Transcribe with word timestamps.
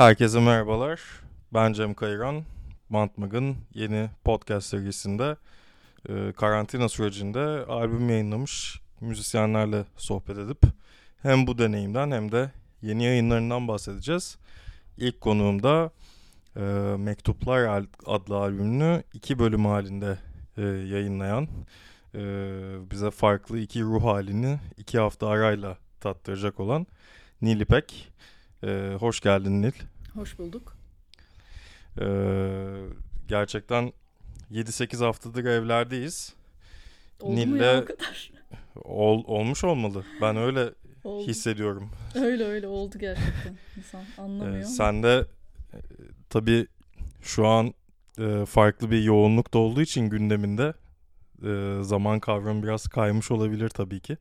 Herkese 0.00 0.40
merhabalar. 0.40 1.00
Ben 1.54 1.72
Cem 1.72 1.94
Kayıran. 1.94 2.44
Bantmag'ın 2.90 3.56
yeni 3.74 4.10
podcast 4.24 4.66
serisinde 4.66 5.36
e, 6.08 6.32
karantina 6.32 6.88
sürecinde 6.88 7.40
albüm 7.68 8.10
yayınlamış 8.10 8.80
müzisyenlerle 9.00 9.84
sohbet 9.96 10.38
edip 10.38 10.62
hem 11.22 11.46
bu 11.46 11.58
deneyimden 11.58 12.10
hem 12.10 12.32
de 12.32 12.50
yeni 12.82 13.04
yayınlarından 13.04 13.68
bahsedeceğiz. 13.68 14.38
İlk 14.96 15.20
konuğum 15.20 15.62
da 15.62 15.90
e, 16.56 16.60
Mektuplar 16.96 17.84
adlı 18.06 18.36
albümünü 18.36 19.02
iki 19.14 19.38
bölüm 19.38 19.64
halinde 19.64 20.18
e, 20.56 20.62
yayınlayan 20.62 21.48
e, 22.14 22.20
bize 22.90 23.10
farklı 23.10 23.58
iki 23.58 23.82
ruh 23.82 24.04
halini 24.04 24.58
iki 24.76 24.98
hafta 24.98 25.28
arayla 25.28 25.78
tattıracak 26.00 26.60
olan 26.60 26.86
Nil 27.42 27.60
İpek. 27.60 28.12
E, 28.64 28.96
hoş 29.00 29.20
geldin 29.20 29.62
Nil. 29.62 29.72
Hoş 30.14 30.38
bulduk. 30.38 30.76
Ee, 32.00 32.04
gerçekten 33.28 33.92
7-8 34.52 35.04
haftadır 35.04 35.44
evlerdeyiz. 35.44 36.34
Oldu 37.20 37.36
Nil'le... 37.36 37.82
o 37.82 37.84
kadar? 37.84 38.32
Ol, 38.84 39.24
olmuş 39.26 39.64
olmalı. 39.64 40.04
Ben 40.20 40.36
öyle 40.36 40.70
oldu. 41.04 41.28
hissediyorum. 41.28 41.90
Öyle 42.14 42.44
öyle 42.44 42.66
oldu 42.66 42.98
gerçekten. 42.98 43.58
İnsan 43.76 44.04
anlamıyor. 44.18 44.62
Ee, 44.62 44.64
sen 44.64 45.02
de 45.02 45.26
e, 45.72 45.78
tabii 46.30 46.66
şu 47.22 47.46
an 47.46 47.74
e, 48.18 48.46
farklı 48.46 48.90
bir 48.90 49.02
yoğunluk 49.02 49.54
da 49.54 49.58
olduğu 49.58 49.82
için 49.82 50.08
gündeminde 50.10 50.72
e, 51.44 51.82
zaman 51.82 52.20
kavramı 52.20 52.62
biraz 52.62 52.88
kaymış 52.88 53.30
olabilir 53.30 53.68
tabii 53.68 54.00
ki. 54.00 54.16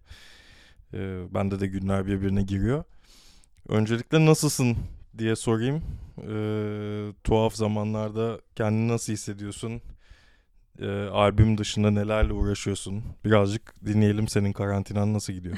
E, 0.94 1.00
bende 1.34 1.60
de 1.60 1.68
günler 1.68 2.06
birbirine 2.08 2.44
giriyor. 2.44 2.84
Öncelikle 3.70 4.26
nasılsın 4.26 4.78
diye 5.18 5.36
sorayım. 5.36 5.84
Ee, 6.28 7.14
tuhaf 7.24 7.56
zamanlarda 7.56 8.40
kendini 8.56 8.88
nasıl 8.88 9.14
hissediyorsun? 9.14 9.82
Ee, 10.80 10.88
albüm 10.92 11.58
dışında 11.58 11.92
nelerle 11.92 12.34
uğraşıyorsun? 12.34 13.04
Birazcık 13.26 13.86
dinleyelim 13.86 14.28
senin 14.28 14.54
karantinan 14.54 15.14
nasıl 15.14 15.34
gidiyor? 15.34 15.58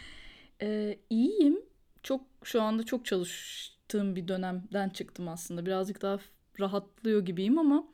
ee, 0.62 0.98
iyiyim. 1.10 1.58
Çok 2.02 2.20
şu 2.44 2.62
anda 2.62 2.82
çok 2.82 3.04
çalıştığım 3.04 4.16
bir 4.16 4.28
dönemden 4.28 4.88
çıktım 4.88 5.28
aslında. 5.28 5.66
Birazcık 5.66 6.02
daha 6.02 6.18
rahatlıyor 6.60 7.24
gibiyim 7.24 7.58
ama 7.58 7.84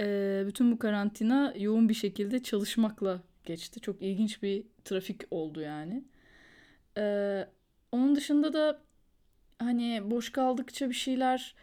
e, 0.00 0.44
bütün 0.46 0.72
bu 0.72 0.78
karantina 0.78 1.54
yoğun 1.56 1.88
bir 1.88 1.94
şekilde 1.94 2.42
çalışmakla 2.42 3.22
geçti. 3.44 3.80
Çok 3.80 4.02
ilginç 4.02 4.42
bir 4.42 4.64
trafik 4.84 5.22
oldu 5.30 5.60
yani. 5.60 6.04
Ee, 6.98 7.46
onun 7.92 8.16
dışında 8.16 8.52
da 8.52 8.85
hani 9.58 10.10
boş 10.10 10.32
kaldıkça 10.32 10.88
bir 10.88 10.94
şeyler 10.94 11.54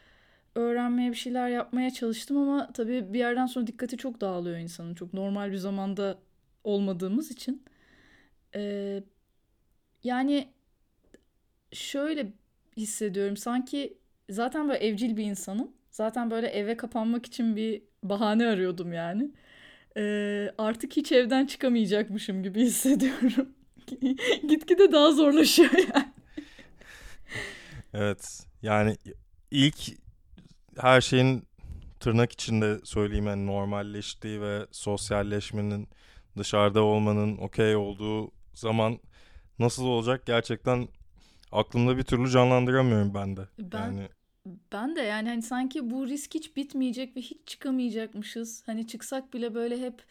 öğrenmeye 0.55 1.11
bir 1.11 1.15
şeyler 1.17 1.49
yapmaya 1.49 1.91
çalıştım 1.91 2.37
ama 2.37 2.73
tabii 2.73 3.13
bir 3.13 3.19
yerden 3.19 3.45
sonra 3.45 3.67
dikkati 3.67 3.97
çok 3.97 4.21
dağılıyor 4.21 4.57
insanın. 4.57 4.95
Çok 4.95 5.13
normal 5.13 5.51
bir 5.51 5.57
zamanda 5.57 6.19
olmadığımız 6.63 7.31
için. 7.31 7.65
Ee, 8.55 9.03
yani 10.03 10.49
şöyle 11.71 12.33
hissediyorum 12.77 13.37
sanki 13.37 13.97
zaten 14.29 14.69
böyle 14.69 14.79
evcil 14.85 15.17
bir 15.17 15.23
insanım. 15.23 15.71
Zaten 15.91 16.31
böyle 16.31 16.47
eve 16.47 16.77
kapanmak 16.77 17.25
için 17.25 17.55
bir 17.55 17.81
bahane 18.03 18.47
arıyordum 18.47 18.93
yani. 18.93 19.31
Ee, 19.97 20.51
artık 20.59 20.97
hiç 20.97 21.13
evden 21.13 21.45
çıkamayacakmışım 21.45 22.43
gibi 22.43 22.61
hissediyorum. 22.65 23.49
Gitgide 24.49 24.91
daha 24.91 25.11
zorlaşıyor 25.11 25.71
yani. 25.95 26.12
Evet. 27.93 28.47
Yani 28.61 28.97
ilk 29.51 29.75
her 30.77 31.01
şeyin 31.01 31.43
tırnak 31.99 32.31
içinde 32.31 32.79
söyleyeyim 32.83 33.25
yani 33.25 33.45
normalleştiği 33.45 34.41
ve 34.41 34.67
sosyalleşmenin 34.71 35.87
dışarıda 36.37 36.81
olmanın 36.81 37.37
okey 37.37 37.75
olduğu 37.75 38.31
zaman 38.53 38.99
nasıl 39.59 39.85
olacak 39.85 40.25
gerçekten 40.25 40.87
aklımda 41.51 41.97
bir 41.97 42.03
türlü 42.03 42.29
canlandıramıyorum 42.29 43.13
ben 43.13 43.37
de. 43.37 43.47
Ben 43.59 43.85
yani... 43.85 44.09
ben 44.71 44.95
de 44.95 45.01
yani 45.01 45.29
hani 45.29 45.41
sanki 45.41 45.89
bu 45.89 46.07
risk 46.07 46.35
hiç 46.35 46.55
bitmeyecek 46.55 47.17
ve 47.17 47.21
hiç 47.21 47.37
çıkamayacakmışız. 47.45 48.63
Hani 48.65 48.87
çıksak 48.87 49.33
bile 49.33 49.55
böyle 49.55 49.81
hep 49.81 50.05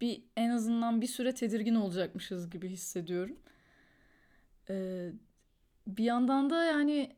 bir 0.00 0.22
en 0.36 0.50
azından 0.50 1.00
bir 1.00 1.06
süre 1.06 1.34
tedirgin 1.34 1.74
olacakmışız 1.74 2.50
gibi 2.50 2.68
hissediyorum. 2.68 3.36
Ee, 4.70 5.10
bir 5.86 6.04
yandan 6.04 6.50
da 6.50 6.64
yani 6.64 7.16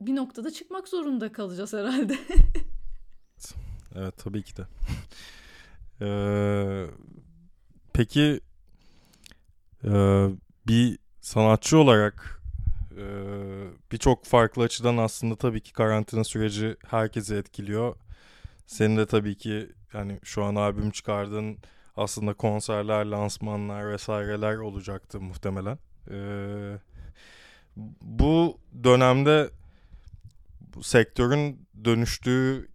bir 0.00 0.16
noktada 0.16 0.50
çıkmak 0.50 0.88
zorunda 0.88 1.32
kalacağız 1.32 1.72
herhalde. 1.72 2.18
evet 3.94 4.16
tabii 4.16 4.42
ki 4.42 4.52
de. 4.56 4.66
ee, 6.00 6.86
peki 7.92 8.40
e, 9.84 9.90
bir 10.66 10.98
sanatçı 11.20 11.78
olarak 11.78 12.42
e, 12.96 13.04
birçok 13.92 14.24
farklı 14.24 14.62
açıdan 14.62 14.96
aslında 14.96 15.36
tabii 15.36 15.60
ki 15.60 15.72
karantina 15.72 16.24
süreci 16.24 16.76
herkesi 16.88 17.34
etkiliyor. 17.34 17.96
Senin 18.66 18.96
de 18.96 19.06
tabii 19.06 19.36
ki 19.36 19.72
yani 19.92 20.20
şu 20.22 20.44
an 20.44 20.54
albüm 20.54 20.90
çıkardın 20.90 21.58
aslında 21.96 22.34
konserler, 22.34 23.06
lansmanlar 23.06 23.92
vesaireler 23.92 24.56
olacaktı 24.56 25.20
muhtemelen. 25.20 25.78
Ee, 26.10 26.78
bu 28.02 28.58
dönemde 28.84 29.50
sektörün 30.82 31.66
dönüştüğü 31.84 32.68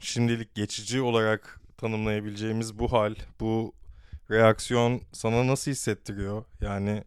şimdilik 0.00 0.54
geçici 0.54 1.00
olarak 1.00 1.60
tanımlayabileceğimiz 1.76 2.78
bu 2.78 2.92
hal, 2.92 3.14
bu 3.40 3.74
reaksiyon 4.30 5.00
sana 5.12 5.46
nasıl 5.46 5.70
hissettiriyor? 5.70 6.44
Yani 6.60 7.04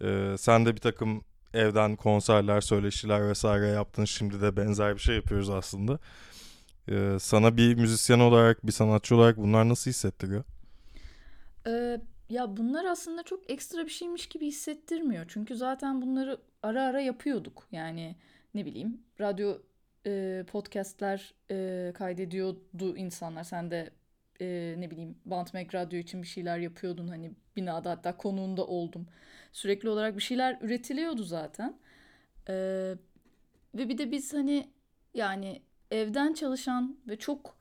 e, 0.00 0.34
sen 0.38 0.66
de 0.66 0.76
bir 0.76 0.80
takım 0.80 1.24
evden 1.54 1.96
konserler, 1.96 2.60
söyleşiler 2.60 3.28
vesaire 3.28 3.66
yaptın. 3.66 4.04
Şimdi 4.04 4.40
de 4.40 4.56
benzer 4.56 4.94
bir 4.94 5.00
şey 5.00 5.16
yapıyoruz 5.16 5.50
aslında. 5.50 5.98
E, 6.88 7.16
sana 7.20 7.56
bir 7.56 7.74
müzisyen 7.74 8.20
olarak, 8.20 8.66
bir 8.66 8.72
sanatçı 8.72 9.16
olarak 9.16 9.36
bunlar 9.36 9.68
nasıl 9.68 9.90
hissettiriyor? 9.90 10.44
Ee, 11.66 12.00
ya 12.30 12.56
bunlar 12.56 12.84
aslında 12.84 13.22
çok 13.22 13.50
ekstra 13.50 13.84
bir 13.84 13.90
şeymiş 13.90 14.26
gibi 14.26 14.46
hissettirmiyor. 14.46 15.24
Çünkü 15.28 15.56
zaten 15.56 16.02
bunları 16.02 16.38
ara 16.62 16.82
ara 16.82 17.00
yapıyorduk. 17.00 17.66
Yani 17.72 18.16
ne 18.54 18.66
bileyim 18.66 19.02
radyo 19.20 19.58
e, 20.06 20.44
podcastler 20.46 21.34
e, 21.50 21.92
kaydediyordu 21.94 22.96
insanlar. 22.96 23.44
Sen 23.44 23.70
de 23.70 23.90
e, 24.40 24.74
ne 24.78 24.90
bileyim 24.90 25.18
Bantmek 25.24 25.74
Radyo 25.74 25.98
için 25.98 26.22
bir 26.22 26.26
şeyler 26.26 26.58
yapıyordun. 26.58 27.08
Hani 27.08 27.32
binada 27.56 27.90
hatta 27.90 28.16
konuğunda 28.16 28.66
oldum. 28.66 29.06
Sürekli 29.52 29.88
olarak 29.88 30.16
bir 30.16 30.22
şeyler 30.22 30.58
üretiliyordu 30.60 31.22
zaten. 31.22 31.78
E, 32.48 32.54
ve 33.74 33.88
bir 33.88 33.98
de 33.98 34.10
biz 34.10 34.34
hani 34.34 34.70
yani 35.14 35.62
evden 35.90 36.32
çalışan 36.32 36.98
ve 37.08 37.16
çok 37.16 37.58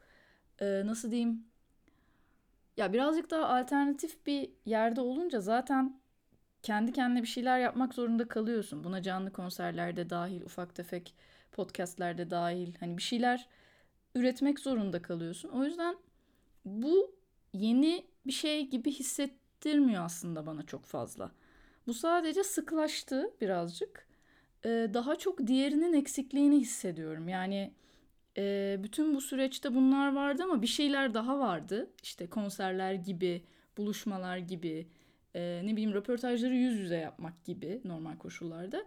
e, 0.61 0.81
nasıl 0.85 1.11
diyeyim 1.11 1.45
ya 2.77 2.93
birazcık 2.93 3.29
daha 3.31 3.47
alternatif 3.59 4.25
bir 4.25 4.49
yerde 4.65 5.01
olunca 5.01 5.39
zaten 5.39 5.99
kendi 6.63 6.91
kendine 6.93 7.22
bir 7.22 7.28
şeyler 7.28 7.59
yapmak 7.59 7.93
zorunda 7.93 8.28
kalıyorsun. 8.28 8.84
Buna 8.84 9.02
canlı 9.02 9.34
konserlerde 9.34 10.09
dahil, 10.09 10.41
ufak 10.41 10.76
tefek 10.76 11.14
podcastlerde 11.52 12.29
dahil. 12.29 12.73
Hani 12.79 12.97
bir 12.97 13.03
şeyler 13.03 13.47
üretmek 14.16 14.59
zorunda 14.59 15.02
kalıyorsun. 15.02 15.49
O 15.49 15.64
yüzden 15.64 15.97
bu 16.66 17.16
yeni 17.53 18.05
bir 18.28 18.31
şey 18.31 18.70
gibi 18.70 18.91
hissettirmiyor 18.91 20.05
aslında 20.05 20.46
bana 20.46 20.66
çok 20.66 20.85
fazla. 20.85 21.31
Bu 21.87 21.93
sadece 21.93 22.43
sıklaştı 22.43 23.31
birazcık. 23.41 24.08
Ee, 24.66 24.90
daha 24.93 25.16
çok 25.16 25.47
diğerinin 25.47 25.93
eksikliğini 25.93 26.59
hissediyorum. 26.59 27.28
Yani 27.29 27.73
e, 28.37 28.76
bütün 28.84 29.16
bu 29.16 29.22
süreçte 29.22 29.76
bunlar 29.76 30.14
vardı 30.14 30.43
ama 30.43 30.61
bir 30.61 30.67
şeyler 30.67 31.14
daha 31.14 31.40
vardı. 31.40 31.90
İşte 32.03 32.28
konserler 32.28 32.93
gibi, 32.93 33.43
buluşmalar 33.78 34.37
gibi, 34.37 34.87
e, 35.37 35.61
ne 35.63 35.72
bileyim 35.72 35.93
röportajları 35.93 36.55
yüz 36.55 36.79
yüze 36.79 36.97
yapmak 36.97 37.45
gibi 37.45 37.81
normal 37.85 38.17
koşullarda. 38.17 38.84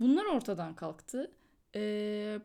Bunlar 0.00 0.24
ortadan 0.24 0.74
kalktı. 0.74 1.30
E, 1.74 1.80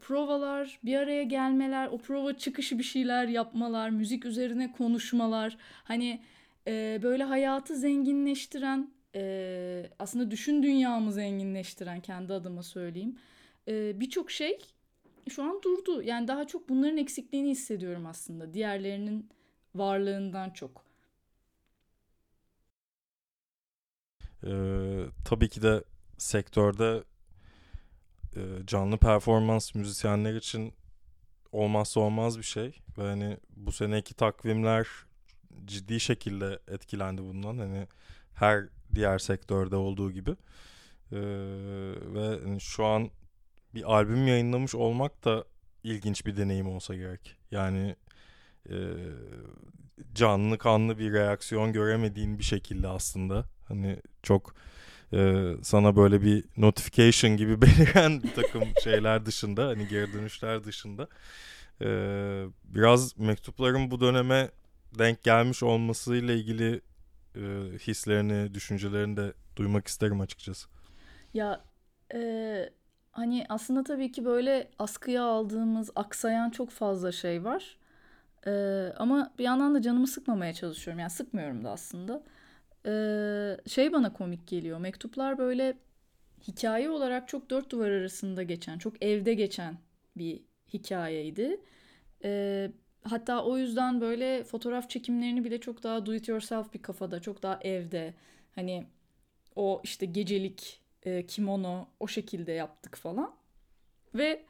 provalar, 0.02 0.80
bir 0.84 0.96
araya 0.96 1.24
gelmeler, 1.24 1.88
o 1.88 1.98
prova 1.98 2.38
çıkışı 2.38 2.78
bir 2.78 2.84
şeyler 2.84 3.28
yapmalar, 3.28 3.90
müzik 3.90 4.26
üzerine 4.26 4.72
konuşmalar. 4.72 5.58
Hani 5.84 6.22
e, 6.68 7.00
böyle 7.04 7.24
hayatı 7.24 7.76
zenginleştiren, 7.76 8.92
e, 9.16 9.90
aslında 10.00 10.32
düşün 10.32 10.64
dünyamı 10.64 11.12
zenginleştiren 11.12 12.02
kendi 12.02 12.34
adıma 12.34 12.64
söyleyeyim. 12.64 13.18
E, 13.68 14.00
Birçok 14.00 14.32
şey 14.32 14.60
şu 15.30 15.44
an 15.44 15.62
durdu. 15.64 16.02
Yani 16.02 16.28
daha 16.28 16.48
çok 16.48 16.70
bunların 16.70 16.98
eksikliğini 16.98 17.50
hissediyorum 17.50 18.06
aslında. 18.06 18.54
Diğerlerinin 18.54 19.30
varlığından 19.76 20.50
çok. 20.50 20.89
Ee, 24.48 25.06
tabii 25.26 25.50
ki 25.50 25.62
de 25.62 25.84
sektörde 26.18 27.04
e, 28.36 28.42
canlı 28.66 28.98
performans 28.98 29.76
müzisyenler 29.76 30.34
için 30.34 30.74
olmazsa 31.52 32.00
olmaz 32.00 32.38
bir 32.38 32.44
şey. 32.44 32.80
Ve 32.98 33.04
hani 33.04 33.38
bu 33.56 33.72
seneki 33.72 34.14
takvimler 34.14 34.88
ciddi 35.66 36.00
şekilde 36.00 36.60
etkilendi 36.68 37.22
bundan. 37.22 37.58
Hani 37.58 37.88
her 38.36 38.66
diğer 38.96 39.20
sektörde 39.20 39.76
olduğu 39.76 40.12
gibi. 40.12 40.32
Ee, 41.12 41.18
ve 42.14 42.40
hani 42.44 42.62
şu 42.62 42.86
an 42.86 43.10
bir 43.76 43.94
albüm 43.94 44.28
yayınlamış 44.28 44.76
olmak 44.76 45.26
da 45.26 45.46
ilginç 45.84 46.26
bir 46.26 46.38
deneyim 46.38 46.68
olsa 46.68 46.96
gerek. 46.96 47.38
Yani 47.52 47.96
e, 48.70 48.76
canlı 50.14 50.58
kanlı 50.58 50.98
bir 50.98 51.14
reaksiyon 51.14 51.74
göremediğin 51.74 52.40
bir 52.40 52.44
şekilde 52.44 52.88
aslında. 52.88 53.46
Hani 53.70 53.98
çok 54.24 54.56
e, 55.14 55.52
sana 55.64 55.96
böyle 55.96 56.22
bir 56.22 56.46
notification 56.58 57.38
gibi 57.38 57.62
beliren 57.62 58.24
bir 58.24 58.34
takım 58.34 58.64
şeyler 58.84 59.26
dışında 59.26 59.68
hani 59.68 59.88
geri 59.88 60.14
dönüşler 60.14 60.64
dışında 60.64 61.08
e, 61.82 61.88
biraz 62.64 63.20
mektupların 63.20 63.92
bu 63.92 64.02
döneme 64.02 64.50
denk 65.00 65.24
gelmiş 65.24 65.64
olmasıyla 65.64 66.34
ilgili 66.34 66.82
e, 67.36 67.42
hislerini, 67.88 68.54
düşüncelerini 68.54 69.18
de 69.18 69.34
duymak 69.56 69.88
isterim 69.88 70.22
açıkçası. 70.22 70.68
Ya 71.34 71.62
e, 72.14 72.70
hani 73.12 73.46
aslında 73.50 73.84
tabii 73.84 74.12
ki 74.12 74.26
böyle 74.26 74.72
askıya 74.80 75.24
aldığımız, 75.24 75.92
aksayan 75.96 76.50
çok 76.50 76.70
fazla 76.70 77.12
şey 77.12 77.44
var. 77.44 77.78
E, 78.48 78.52
ama 78.98 79.34
bir 79.38 79.44
yandan 79.44 79.76
da 79.76 79.82
canımı 79.82 80.08
sıkmamaya 80.08 80.54
çalışıyorum. 80.54 81.00
Yani 81.00 81.10
sıkmıyorum 81.10 81.64
da 81.64 81.72
aslında. 81.72 82.24
E, 82.86 82.92
şey 83.68 83.94
bana 83.94 84.14
komik 84.14 84.48
geliyor. 84.48 84.80
Mektuplar 84.80 85.38
böyle 85.38 85.78
hikaye 86.48 86.90
olarak 86.90 87.28
çok 87.28 87.50
dört 87.50 87.70
duvar 87.72 87.92
arasında 87.92 88.44
geçen, 88.44 88.78
çok 88.78 89.04
evde 89.04 89.34
geçen 89.34 89.78
bir 90.18 90.42
hikayeydi. 90.74 91.62
E, 92.24 92.72
hatta 93.04 93.46
o 93.46 93.58
yüzden 93.58 94.02
böyle 94.02 94.44
fotoğraf 94.44 94.90
çekimlerini 94.90 95.44
bile 95.44 95.60
çok 95.62 95.84
daha 95.84 96.06
do 96.06 96.14
it 96.14 96.28
yourself 96.28 96.74
bir 96.74 96.82
kafada, 96.82 97.22
çok 97.22 97.44
daha 97.44 97.60
evde. 97.62 98.14
Hani 98.56 98.86
o 99.56 99.82
işte 99.84 100.06
gecelik 100.06 100.82
e, 101.04 101.26
kimono 101.26 101.88
o 102.00 102.08
şekilde 102.08 102.52
yaptık 102.52 102.96
falan. 102.96 103.36
Ve 104.16 104.46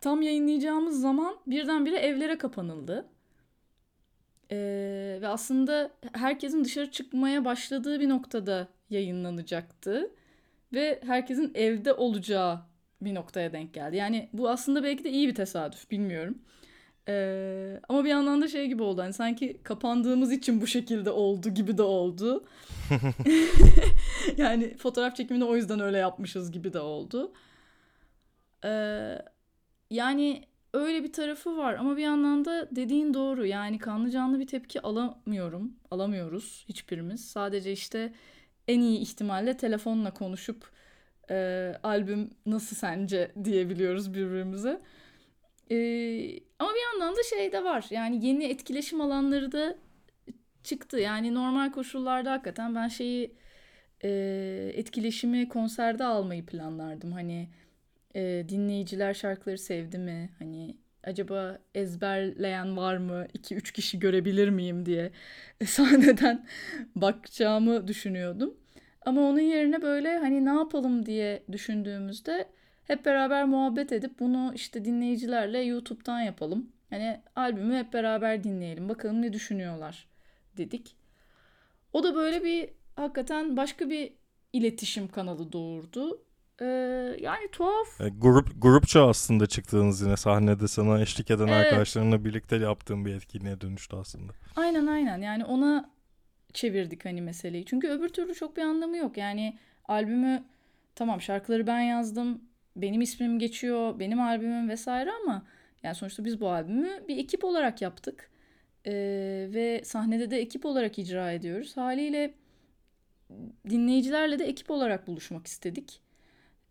tam 0.00 0.22
yayınlayacağımız 0.22 1.00
zaman 1.00 1.36
birdenbire 1.46 1.96
evlere 1.96 2.38
kapanıldı. 2.38 3.08
Ee, 4.52 5.18
ve 5.20 5.28
aslında 5.28 5.90
herkesin 6.12 6.64
dışarı 6.64 6.90
çıkmaya 6.90 7.44
başladığı 7.44 8.00
bir 8.00 8.08
noktada 8.08 8.68
yayınlanacaktı. 8.90 10.10
Ve 10.72 11.00
herkesin 11.06 11.52
evde 11.54 11.92
olacağı 11.92 12.60
bir 13.02 13.14
noktaya 13.14 13.52
denk 13.52 13.74
geldi. 13.74 13.96
Yani 13.96 14.28
bu 14.32 14.48
aslında 14.48 14.82
belki 14.82 15.04
de 15.04 15.10
iyi 15.10 15.28
bir 15.28 15.34
tesadüf 15.34 15.90
bilmiyorum. 15.90 16.38
Ee, 17.08 17.80
ama 17.88 18.04
bir 18.04 18.08
yandan 18.08 18.42
da 18.42 18.48
şey 18.48 18.66
gibi 18.66 18.82
oldu. 18.82 19.02
Hani 19.02 19.12
sanki 19.12 19.60
kapandığımız 19.62 20.32
için 20.32 20.60
bu 20.60 20.66
şekilde 20.66 21.10
oldu 21.10 21.50
gibi 21.50 21.78
de 21.78 21.82
oldu. 21.82 22.44
yani 24.36 24.76
fotoğraf 24.76 25.16
çekimini 25.16 25.44
o 25.44 25.56
yüzden 25.56 25.80
öyle 25.80 25.98
yapmışız 25.98 26.52
gibi 26.52 26.72
de 26.72 26.80
oldu. 26.80 27.32
Ee, 28.64 29.18
yani 29.90 30.44
öyle 30.78 31.04
bir 31.04 31.12
tarafı 31.12 31.56
var 31.56 31.74
ama 31.74 31.96
bir 31.96 32.02
yandan 32.02 32.44
da 32.44 32.68
dediğin 32.70 33.14
doğru. 33.14 33.46
Yani 33.46 33.78
kanlı 33.78 34.10
canlı 34.10 34.40
bir 34.40 34.46
tepki 34.46 34.80
alamıyorum. 34.80 35.76
Alamıyoruz 35.90 36.64
hiçbirimiz. 36.68 37.24
Sadece 37.24 37.72
işte 37.72 38.12
en 38.68 38.80
iyi 38.80 38.98
ihtimalle 38.98 39.56
telefonla 39.56 40.14
konuşup 40.14 40.70
e, 41.30 41.74
albüm 41.82 42.30
nasıl 42.46 42.76
sence 42.76 43.32
diyebiliyoruz 43.44 44.14
birbirimize. 44.14 44.80
Ee, 45.70 46.40
ama 46.58 46.70
bir 46.74 46.80
yandan 46.92 47.16
da 47.16 47.22
şey 47.22 47.52
de 47.52 47.64
var. 47.64 47.86
Yani 47.90 48.26
yeni 48.26 48.44
etkileşim 48.44 49.00
alanları 49.00 49.52
da 49.52 49.76
çıktı. 50.64 50.98
Yani 50.98 51.34
normal 51.34 51.72
koşullarda 51.72 52.32
hakikaten 52.32 52.74
ben 52.74 52.88
şeyi 52.88 53.34
e, 54.04 54.10
etkileşimi 54.74 55.48
konserde 55.48 56.04
almayı 56.04 56.46
planlardım. 56.46 57.12
Hani 57.12 57.48
e, 58.14 58.44
dinleyiciler 58.48 59.14
şarkıları 59.14 59.58
sevdi 59.58 59.98
mi? 59.98 60.30
Hani 60.38 60.76
acaba 61.04 61.58
ezberleyen 61.74 62.76
var 62.76 62.96
mı? 62.96 63.26
2-3 63.34 63.72
kişi 63.72 63.98
görebilir 63.98 64.48
miyim 64.48 64.86
diye 64.86 65.10
sahneden 65.66 66.46
bakacağımı 66.96 67.88
düşünüyordum. 67.88 68.56
Ama 69.06 69.20
onun 69.20 69.40
yerine 69.40 69.82
böyle 69.82 70.18
hani 70.18 70.44
ne 70.44 70.50
yapalım 70.50 71.06
diye 71.06 71.42
düşündüğümüzde 71.52 72.48
hep 72.84 73.04
beraber 73.04 73.44
muhabbet 73.44 73.92
edip 73.92 74.20
bunu 74.20 74.52
işte 74.54 74.84
dinleyicilerle 74.84 75.58
YouTube'dan 75.58 76.20
yapalım. 76.20 76.72
Hani 76.90 77.20
albümü 77.36 77.76
hep 77.76 77.92
beraber 77.92 78.44
dinleyelim. 78.44 78.88
Bakalım 78.88 79.22
ne 79.22 79.32
düşünüyorlar 79.32 80.08
dedik. 80.56 80.96
O 81.92 82.02
da 82.02 82.14
böyle 82.14 82.44
bir 82.44 82.70
hakikaten 82.96 83.56
başka 83.56 83.90
bir 83.90 84.12
iletişim 84.52 85.08
kanalı 85.08 85.52
doğurdu. 85.52 86.22
Ee, 86.60 86.64
yani 87.20 87.48
tuhaf. 87.52 88.00
E, 88.00 88.08
grup 88.08 88.62
grupça 88.62 89.08
aslında 89.08 89.46
çıktığınız 89.46 90.02
yine 90.02 90.16
sahnede 90.16 90.68
sana 90.68 91.00
eşlik 91.00 91.30
eden 91.30 91.46
evet. 91.46 91.66
arkadaşlarınla 91.66 92.24
birlikte 92.24 92.56
yaptığın 92.56 93.04
bir 93.04 93.14
etkinliğe 93.14 93.60
dönüştü 93.60 93.96
aslında. 93.96 94.32
Aynen 94.56 94.86
aynen. 94.86 95.18
Yani 95.18 95.44
ona 95.44 95.90
çevirdik 96.52 97.04
hani 97.04 97.22
meseleyi. 97.22 97.64
Çünkü 97.64 97.88
öbür 97.88 98.08
türlü 98.08 98.34
çok 98.34 98.56
bir 98.56 98.62
anlamı 98.62 98.96
yok. 98.96 99.16
Yani 99.16 99.58
albümü 99.84 100.44
tamam 100.94 101.20
şarkıları 101.20 101.66
ben 101.66 101.80
yazdım 101.80 102.40
benim 102.76 103.00
ismim 103.00 103.38
geçiyor, 103.38 103.98
benim 103.98 104.20
albümüm 104.20 104.68
vesaire 104.68 105.10
ama 105.22 105.42
yani 105.82 105.94
sonuçta 105.94 106.24
biz 106.24 106.40
bu 106.40 106.50
albümü 106.50 107.08
bir 107.08 107.16
ekip 107.16 107.44
olarak 107.44 107.82
yaptık. 107.82 108.30
Ee, 108.86 108.92
ve 109.54 109.80
sahnede 109.84 110.30
de 110.30 110.38
ekip 110.38 110.66
olarak 110.66 110.98
icra 110.98 111.32
ediyoruz. 111.32 111.76
Haliyle 111.76 112.34
dinleyicilerle 113.70 114.38
de 114.38 114.44
ekip 114.44 114.70
olarak 114.70 115.06
buluşmak 115.06 115.46
istedik. 115.46 116.00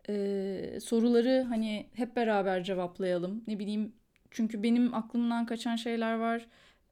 Ee, 0.09 0.79
soruları 0.83 1.45
hani 1.49 1.89
hep 1.93 2.15
beraber 2.15 2.63
cevaplayalım. 2.63 3.43
Ne 3.47 3.59
bileyim 3.59 3.93
çünkü 4.31 4.63
benim 4.63 4.93
aklımdan 4.93 5.45
kaçan 5.45 5.75
şeyler 5.75 6.13
var. 6.13 6.47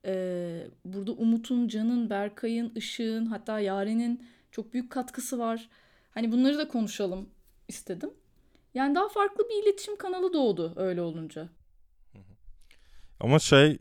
Ee, 0.05 0.67
burada 0.85 1.11
Umut'un, 1.11 1.67
Can'ın, 1.67 2.09
Berkay'ın, 2.09 2.71
Işık'ın 2.75 3.25
hatta 3.25 3.59
Yaren'in 3.59 4.27
çok 4.51 4.73
büyük 4.73 4.91
katkısı 4.91 5.39
var. 5.39 5.69
Hani 6.11 6.31
bunları 6.31 6.57
da 6.57 6.67
konuşalım 6.67 7.29
istedim. 7.67 8.09
Yani 8.73 8.95
daha 8.95 9.09
farklı 9.09 9.43
bir 9.49 9.63
iletişim 9.63 9.95
kanalı 9.95 10.33
doğdu 10.33 10.73
öyle 10.75 11.01
olunca. 11.01 11.49
Ama 13.19 13.39
şey 13.39 13.77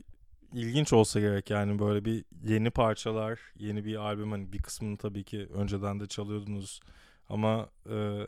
ilginç 0.53 0.93
olsa 0.93 1.19
gerek 1.19 1.49
yani 1.49 1.79
böyle 1.79 2.05
bir 2.05 2.25
yeni 2.43 2.69
parçalar, 2.71 3.39
yeni 3.59 3.85
bir 3.85 3.95
albüm 3.95 4.31
hani 4.31 4.53
bir 4.53 4.61
kısmını 4.61 4.97
tabii 4.97 5.23
ki 5.23 5.47
önceden 5.53 5.99
de 5.99 6.07
çalıyordunuz 6.07 6.79
ama 7.29 7.69
e, 7.89 8.27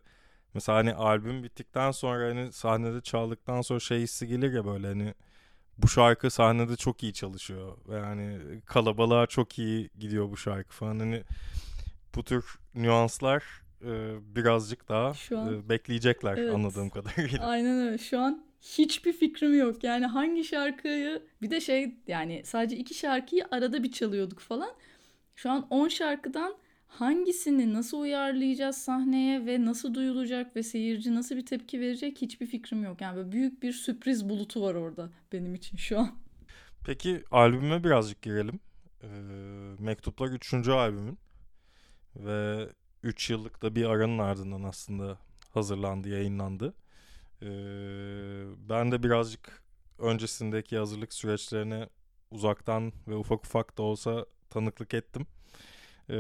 mesela 0.54 0.77
hani 0.77 0.94
albüm 0.94 1.44
bittikten 1.44 1.92
sonra 1.92 2.30
hani 2.30 2.51
sahnede 2.51 3.01
çaldıktan 3.01 3.62
sonra 3.62 3.80
şey 3.80 4.00
hissi 4.00 4.27
gelir 4.27 4.54
ya 4.54 4.66
böyle 4.66 4.88
hani 4.88 5.13
bu 5.77 5.88
şarkı 5.88 6.30
sahnede 6.30 6.75
çok 6.75 7.04
iyi 7.04 7.13
çalışıyor 7.13 7.77
yani 7.92 8.39
kalabalığa 8.66 9.27
çok 9.27 9.60
iyi 9.60 9.89
gidiyor 10.00 10.32
bu 10.32 10.38
şarkı 10.38 10.74
falan 10.74 11.00
hani 11.00 11.24
bu 12.16 12.24
tür 12.24 12.46
nüanslar 12.75 13.44
e, 13.82 14.16
birazcık 14.36 14.89
daha 14.89 15.13
Şu 15.13 15.39
an, 15.39 15.54
e, 15.54 15.70
bekleyecekler 15.70 16.38
evet, 16.38 16.54
anladığım 16.54 16.89
kadarıyla. 16.89 17.39
Aynen 17.48 17.80
öyle. 17.80 17.98
Şu 17.98 18.20
an 18.20 18.44
hiçbir 18.62 19.13
fikrim 19.13 19.60
yok. 19.60 19.84
Yani 19.84 20.06
hangi 20.06 20.44
şarkıyı 20.44 21.24
bir 21.42 21.51
de 21.51 21.62
şey 21.62 21.96
yani 22.08 22.42
sadece 22.46 22.77
iki 22.77 22.94
şarkıyı 22.94 23.48
arada 23.51 23.84
bir 23.84 23.92
çalıyorduk 23.92 24.39
falan. 24.39 24.72
Şu 25.36 25.51
an 25.51 25.68
10 25.70 25.88
şarkıdan 25.88 26.56
hangisini 26.88 27.74
nasıl 27.74 28.00
uyarlayacağız 28.00 28.77
sahneye 28.77 29.46
ve 29.46 29.65
nasıl 29.65 29.94
duyulacak 29.94 30.56
ve 30.56 30.63
seyirci 30.63 31.15
nasıl 31.15 31.36
bir 31.36 31.46
tepki 31.46 31.79
verecek 31.79 32.22
hiçbir 32.22 32.46
fikrim 32.46 32.84
yok. 32.84 33.01
Yani 33.01 33.17
böyle 33.17 33.32
büyük 33.32 33.63
bir 33.63 33.74
sürpriz 33.74 34.29
bulutu 34.29 34.62
var 34.62 34.75
orada 34.75 35.10
benim 35.34 35.56
için 35.56 35.77
şu 35.77 36.00
an. 36.00 36.12
Peki 36.86 37.24
albüme 37.32 37.84
birazcık 37.84 38.22
girelim. 38.22 38.60
Ee, 39.03 39.08
Mektuplar 39.79 40.27
3. 40.27 40.53
albümün 40.67 41.17
ve 42.15 42.70
3 43.03 43.29
yıllık 43.29 43.62
da 43.62 43.75
bir 43.75 43.86
aranın 43.86 44.17
ardından 44.17 44.63
aslında 44.63 45.17
hazırlandı, 45.53 46.10
yayınlandı. 46.10 46.74
Ee, 47.41 47.48
ben 48.70 48.91
de 48.91 49.03
birazcık 49.03 49.63
öncesindeki 50.00 50.77
hazırlık 50.77 51.13
süreçlerine 51.13 51.89
uzaktan 52.32 52.94
ve 53.08 53.15
ufak 53.15 53.46
ufak 53.46 53.77
da 53.77 53.84
olsa 53.84 54.25
tanıklık 54.50 54.94
ettim. 54.94 55.27
Ee, 56.10 56.14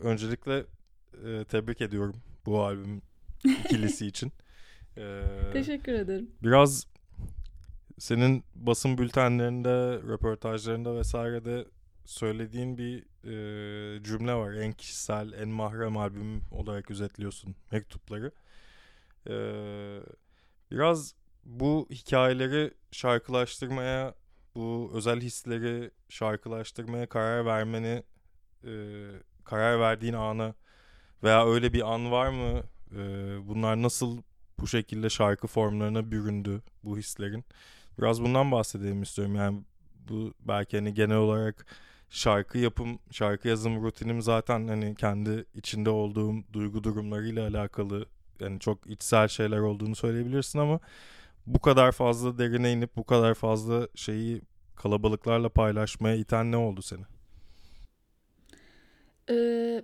öncelikle 0.00 0.64
e, 1.24 1.44
tebrik 1.44 1.80
ediyorum 1.80 2.16
bu 2.46 2.62
albüm 2.64 3.02
ikilisi 3.44 4.06
için. 4.06 4.32
Ee, 4.96 5.22
Teşekkür 5.52 5.92
ederim. 5.92 6.30
Biraz 6.42 6.86
senin 7.98 8.44
basın 8.54 8.98
bültenlerinde, 8.98 10.02
röportajlarında 10.08 10.96
vesairede 10.96 11.64
söylediğin 12.04 12.78
bir 12.78 13.04
e, 13.24 14.02
cümle 14.02 14.34
var. 14.34 14.52
En 14.52 14.72
kişisel, 14.72 15.32
en 15.32 15.48
mahrem 15.48 15.96
albüm 15.96 16.40
olarak 16.50 16.90
özetliyorsun 16.90 17.54
mektupları. 17.72 18.32
Ee, 19.28 20.00
biraz 20.70 21.14
bu 21.44 21.86
hikayeleri 21.90 22.74
şarkılaştırmaya, 22.92 24.14
bu 24.54 24.90
özel 24.94 25.20
hisleri 25.20 25.90
şarkılaştırmaya 26.08 27.06
karar 27.08 27.46
vermeni, 27.46 28.02
e, 28.66 28.74
karar 29.44 29.80
verdiğin 29.80 30.12
anı 30.14 30.54
veya 31.22 31.46
öyle 31.46 31.72
bir 31.72 31.94
an 31.94 32.12
var 32.12 32.28
mı? 32.28 32.62
E, 32.92 32.98
bunlar 33.48 33.82
nasıl 33.82 34.22
bu 34.60 34.66
şekilde 34.66 35.10
şarkı 35.10 35.46
formlarına 35.46 36.10
büründü 36.10 36.62
bu 36.84 36.98
hislerin? 36.98 37.44
Biraz 37.98 38.22
bundan 38.22 38.52
bahsedelim 38.52 39.02
istiyorum. 39.02 39.34
Yani 39.34 39.62
bu 40.08 40.34
belki 40.40 40.76
hani 40.76 40.94
genel 40.94 41.16
olarak 41.16 41.66
şarkı 42.10 42.58
yapım, 42.58 42.98
şarkı 43.10 43.48
yazım 43.48 43.82
rutinim 43.84 44.22
zaten 44.22 44.68
hani 44.68 44.94
kendi 44.94 45.44
içinde 45.54 45.90
olduğum 45.90 46.34
duygu 46.52 46.84
durumlarıyla 46.84 47.48
alakalı 47.48 48.06
yani 48.40 48.60
çok 48.60 48.86
içsel 48.90 49.28
şeyler 49.28 49.58
olduğunu 49.58 49.96
söyleyebilirsin 49.96 50.58
ama 50.58 50.80
bu 51.46 51.60
kadar 51.60 51.92
fazla 51.92 52.38
derine 52.38 52.72
inip 52.72 52.96
bu 52.96 53.04
kadar 53.04 53.34
fazla 53.34 53.88
şeyi 53.94 54.42
kalabalıklarla 54.76 55.48
paylaşmaya 55.48 56.16
iten 56.16 56.52
ne 56.52 56.56
oldu 56.56 56.82
seni? 56.82 57.02
Ee, 59.30 59.82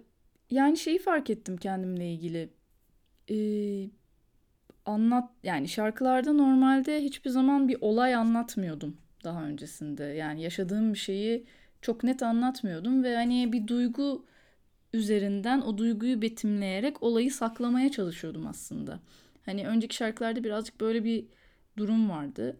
yani 0.50 0.76
şeyi 0.76 0.98
fark 0.98 1.30
ettim 1.30 1.56
kendimle 1.56 2.12
ilgili. 2.12 2.50
Ee, 3.30 3.90
anlat 4.86 5.30
yani 5.42 5.68
şarkılarda 5.68 6.32
normalde 6.32 7.02
hiçbir 7.02 7.30
zaman 7.30 7.68
bir 7.68 7.76
olay 7.80 8.14
anlatmıyordum 8.14 8.96
daha 9.24 9.44
öncesinde. 9.44 10.04
Yani 10.04 10.42
yaşadığım 10.42 10.92
bir 10.92 10.98
şeyi 10.98 11.46
çok 11.82 12.04
net 12.04 12.22
anlatmıyordum 12.22 13.04
ve 13.04 13.14
hani 13.14 13.52
bir 13.52 13.66
duygu 13.66 14.26
üzerinden 14.92 15.60
o 15.60 15.78
duyguyu 15.78 16.22
betimleyerek 16.22 17.02
olayı 17.02 17.32
saklamaya 17.32 17.90
çalışıyordum 17.90 18.46
aslında. 18.46 19.00
Hani 19.46 19.66
önceki 19.68 19.96
şarkılarda 19.96 20.44
birazcık 20.44 20.80
böyle 20.80 21.04
bir 21.04 21.26
durum 21.76 22.10
vardı. 22.10 22.56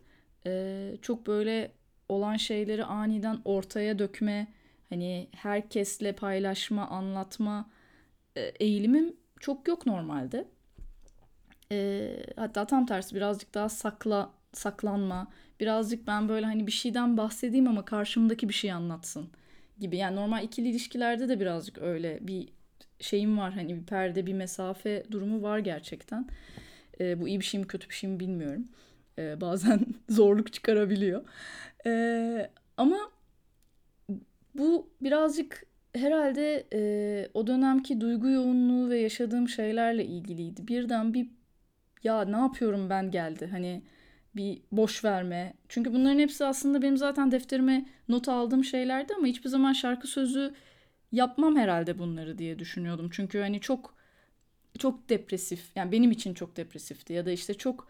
Ee, 0.46 0.96
çok 1.02 1.26
böyle 1.26 1.72
olan 2.08 2.36
şeyleri 2.36 2.84
aniden 2.84 3.38
ortaya 3.44 3.98
dökme, 3.98 4.46
hani 4.90 5.28
herkesle 5.32 6.12
paylaşma, 6.12 6.88
anlatma 6.88 7.70
e, 8.36 8.40
eğilimim 8.40 9.16
çok 9.40 9.68
yok 9.68 9.86
normalde. 9.86 10.48
E, 11.72 12.10
hatta 12.36 12.66
tam 12.66 12.86
tersi 12.86 13.14
birazcık 13.14 13.54
daha 13.54 13.68
sakla 13.68 14.30
saklanma. 14.52 15.28
Birazcık 15.60 16.06
ben 16.06 16.28
böyle 16.28 16.46
hani 16.46 16.66
bir 16.66 16.72
şeyden 16.72 17.16
bahsedeyim 17.16 17.68
ama 17.68 17.84
karşımdaki 17.84 18.48
bir 18.48 18.54
şey 18.54 18.72
anlatsın 18.72 19.30
gibi. 19.78 19.96
Yani 19.96 20.16
normal 20.16 20.44
ikili 20.44 20.68
ilişkilerde 20.68 21.28
de 21.28 21.40
birazcık 21.40 21.78
öyle 21.78 22.18
bir 22.20 22.48
şeyim 23.00 23.38
var. 23.38 23.52
Hani 23.52 23.76
bir 23.76 23.86
perde, 23.86 24.26
bir 24.26 24.32
mesafe 24.32 25.04
durumu 25.10 25.42
var 25.42 25.58
gerçekten. 25.58 26.28
E, 27.00 27.20
bu 27.20 27.28
iyi 27.28 27.40
bir 27.40 27.44
şey 27.44 27.60
mi 27.60 27.66
kötü 27.66 27.88
bir 27.88 27.94
şey 27.94 28.10
mi 28.10 28.20
bilmiyorum. 28.20 28.68
E, 29.18 29.40
bazen 29.40 29.86
zorluk 30.08 30.52
çıkarabiliyor. 30.52 31.24
E, 31.86 32.50
ama 32.76 33.10
bu 34.60 34.90
birazcık 35.00 35.66
herhalde 35.94 36.66
e, 36.72 37.28
o 37.34 37.46
dönemki 37.46 38.00
duygu 38.00 38.28
yoğunluğu 38.28 38.90
ve 38.90 38.98
yaşadığım 38.98 39.48
şeylerle 39.48 40.04
ilgiliydi. 40.04 40.68
Birden 40.68 41.14
bir 41.14 41.28
ya 42.04 42.24
ne 42.24 42.36
yapıyorum 42.36 42.90
ben 42.90 43.10
geldi. 43.10 43.46
Hani 43.46 43.82
bir 44.36 44.62
boş 44.72 45.04
verme. 45.04 45.54
Çünkü 45.68 45.92
bunların 45.92 46.18
hepsi 46.18 46.44
aslında 46.44 46.82
benim 46.82 46.96
zaten 46.96 47.30
defterime 47.30 47.86
not 48.08 48.28
aldığım 48.28 48.64
şeylerdi 48.64 49.14
ama 49.14 49.26
hiçbir 49.26 49.48
zaman 49.50 49.72
şarkı 49.72 50.06
sözü 50.08 50.54
yapmam 51.12 51.56
herhalde 51.56 51.98
bunları 51.98 52.38
diye 52.38 52.58
düşünüyordum. 52.58 53.08
Çünkü 53.12 53.40
hani 53.40 53.60
çok 53.60 53.94
çok 54.78 55.08
depresif. 55.08 55.70
Yani 55.76 55.92
benim 55.92 56.10
için 56.10 56.34
çok 56.34 56.56
depresifti 56.56 57.12
ya 57.12 57.26
da 57.26 57.30
işte 57.30 57.54
çok 57.54 57.88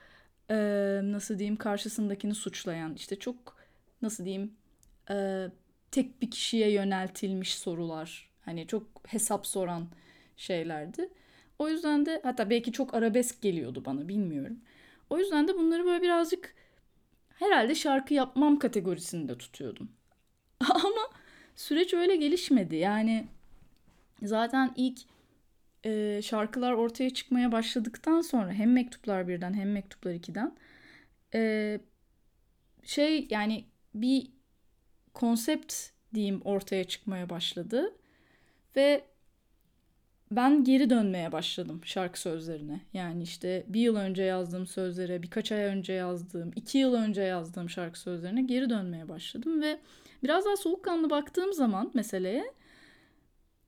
e, 0.51 0.57
nasıl 1.05 1.39
diyeyim 1.39 1.57
karşısındakini 1.57 2.35
suçlayan 2.35 2.95
işte 2.95 3.17
çok 3.17 3.57
nasıl 4.03 4.25
diyeyim 4.25 4.53
e, 5.11 5.49
tek 5.91 6.23
bir 6.23 6.31
kişiye 6.31 6.71
yöneltilmiş 6.73 7.55
sorular. 7.55 8.31
Hani 8.45 8.67
çok 8.67 8.87
hesap 9.07 9.47
soran 9.47 9.89
şeylerdi. 10.37 11.09
O 11.59 11.69
yüzden 11.69 12.07
de 12.07 12.21
hatta 12.23 12.51
belki 12.51 12.73
çok 12.73 12.95
arabesk 12.95 13.43
geliyordu 13.43 13.85
bana 13.85 14.09
bilmiyorum. 14.09 14.61
O 15.11 15.19
yüzden 15.19 15.49
de 15.49 15.55
bunları 15.55 15.85
böyle 15.85 16.03
birazcık 16.03 16.55
herhalde 17.39 17.75
şarkı 17.75 18.15
yapmam 18.15 18.59
kategorisinde 18.59 19.39
tutuyordum. 19.39 19.93
Ama 20.71 21.11
süreç 21.57 21.95
öyle 21.95 22.17
gelişmedi. 22.17 22.77
Yani 22.77 23.27
zaten 24.23 24.73
ilk 24.77 24.99
e, 25.85 26.21
şarkılar 26.23 26.73
ortaya 26.73 27.11
çıkmaya 27.11 27.53
başladıktan 27.53 28.21
sonra 28.21 28.53
hem 28.53 28.73
mektuplar 28.73 29.29
birden 29.29 29.55
hem 29.55 29.73
mektuplar 29.73 30.15
ikiden 30.15 30.57
e, 31.35 31.81
şey 32.85 33.27
yani 33.31 33.65
bir 33.95 34.31
konsept 35.15 35.75
diyeyim 36.15 36.41
ortaya 36.45 36.85
çıkmaya 36.85 37.31
başladı 37.31 37.95
ve 38.77 39.05
ben 40.31 40.65
geri 40.65 40.91
dönmeye 40.91 41.33
başladım 41.33 41.81
şarkı 41.85 42.21
sözlerine. 42.21 42.81
Yani 42.93 43.23
işte 43.23 43.65
bir 43.69 43.81
yıl 43.81 43.97
önce 43.97 44.23
yazdığım 44.23 44.67
sözlere, 44.67 45.23
birkaç 45.23 45.53
ay 45.53 45.61
önce 45.61 45.93
yazdığım, 45.93 46.51
iki 46.57 46.79
yıl 46.79 46.95
önce 46.95 47.23
yazdığım 47.23 47.71
şarkı 47.71 48.01
sözlerine 48.01 48.43
geri 48.43 48.71
dönmeye 48.71 49.09
başladım 49.09 49.63
ve 49.63 49.79
biraz 50.23 50.45
daha 50.45 50.57
soğukkanlı 50.57 51.11
baktığım 51.11 51.53
zaman 51.53 51.91
meseleye 51.95 52.45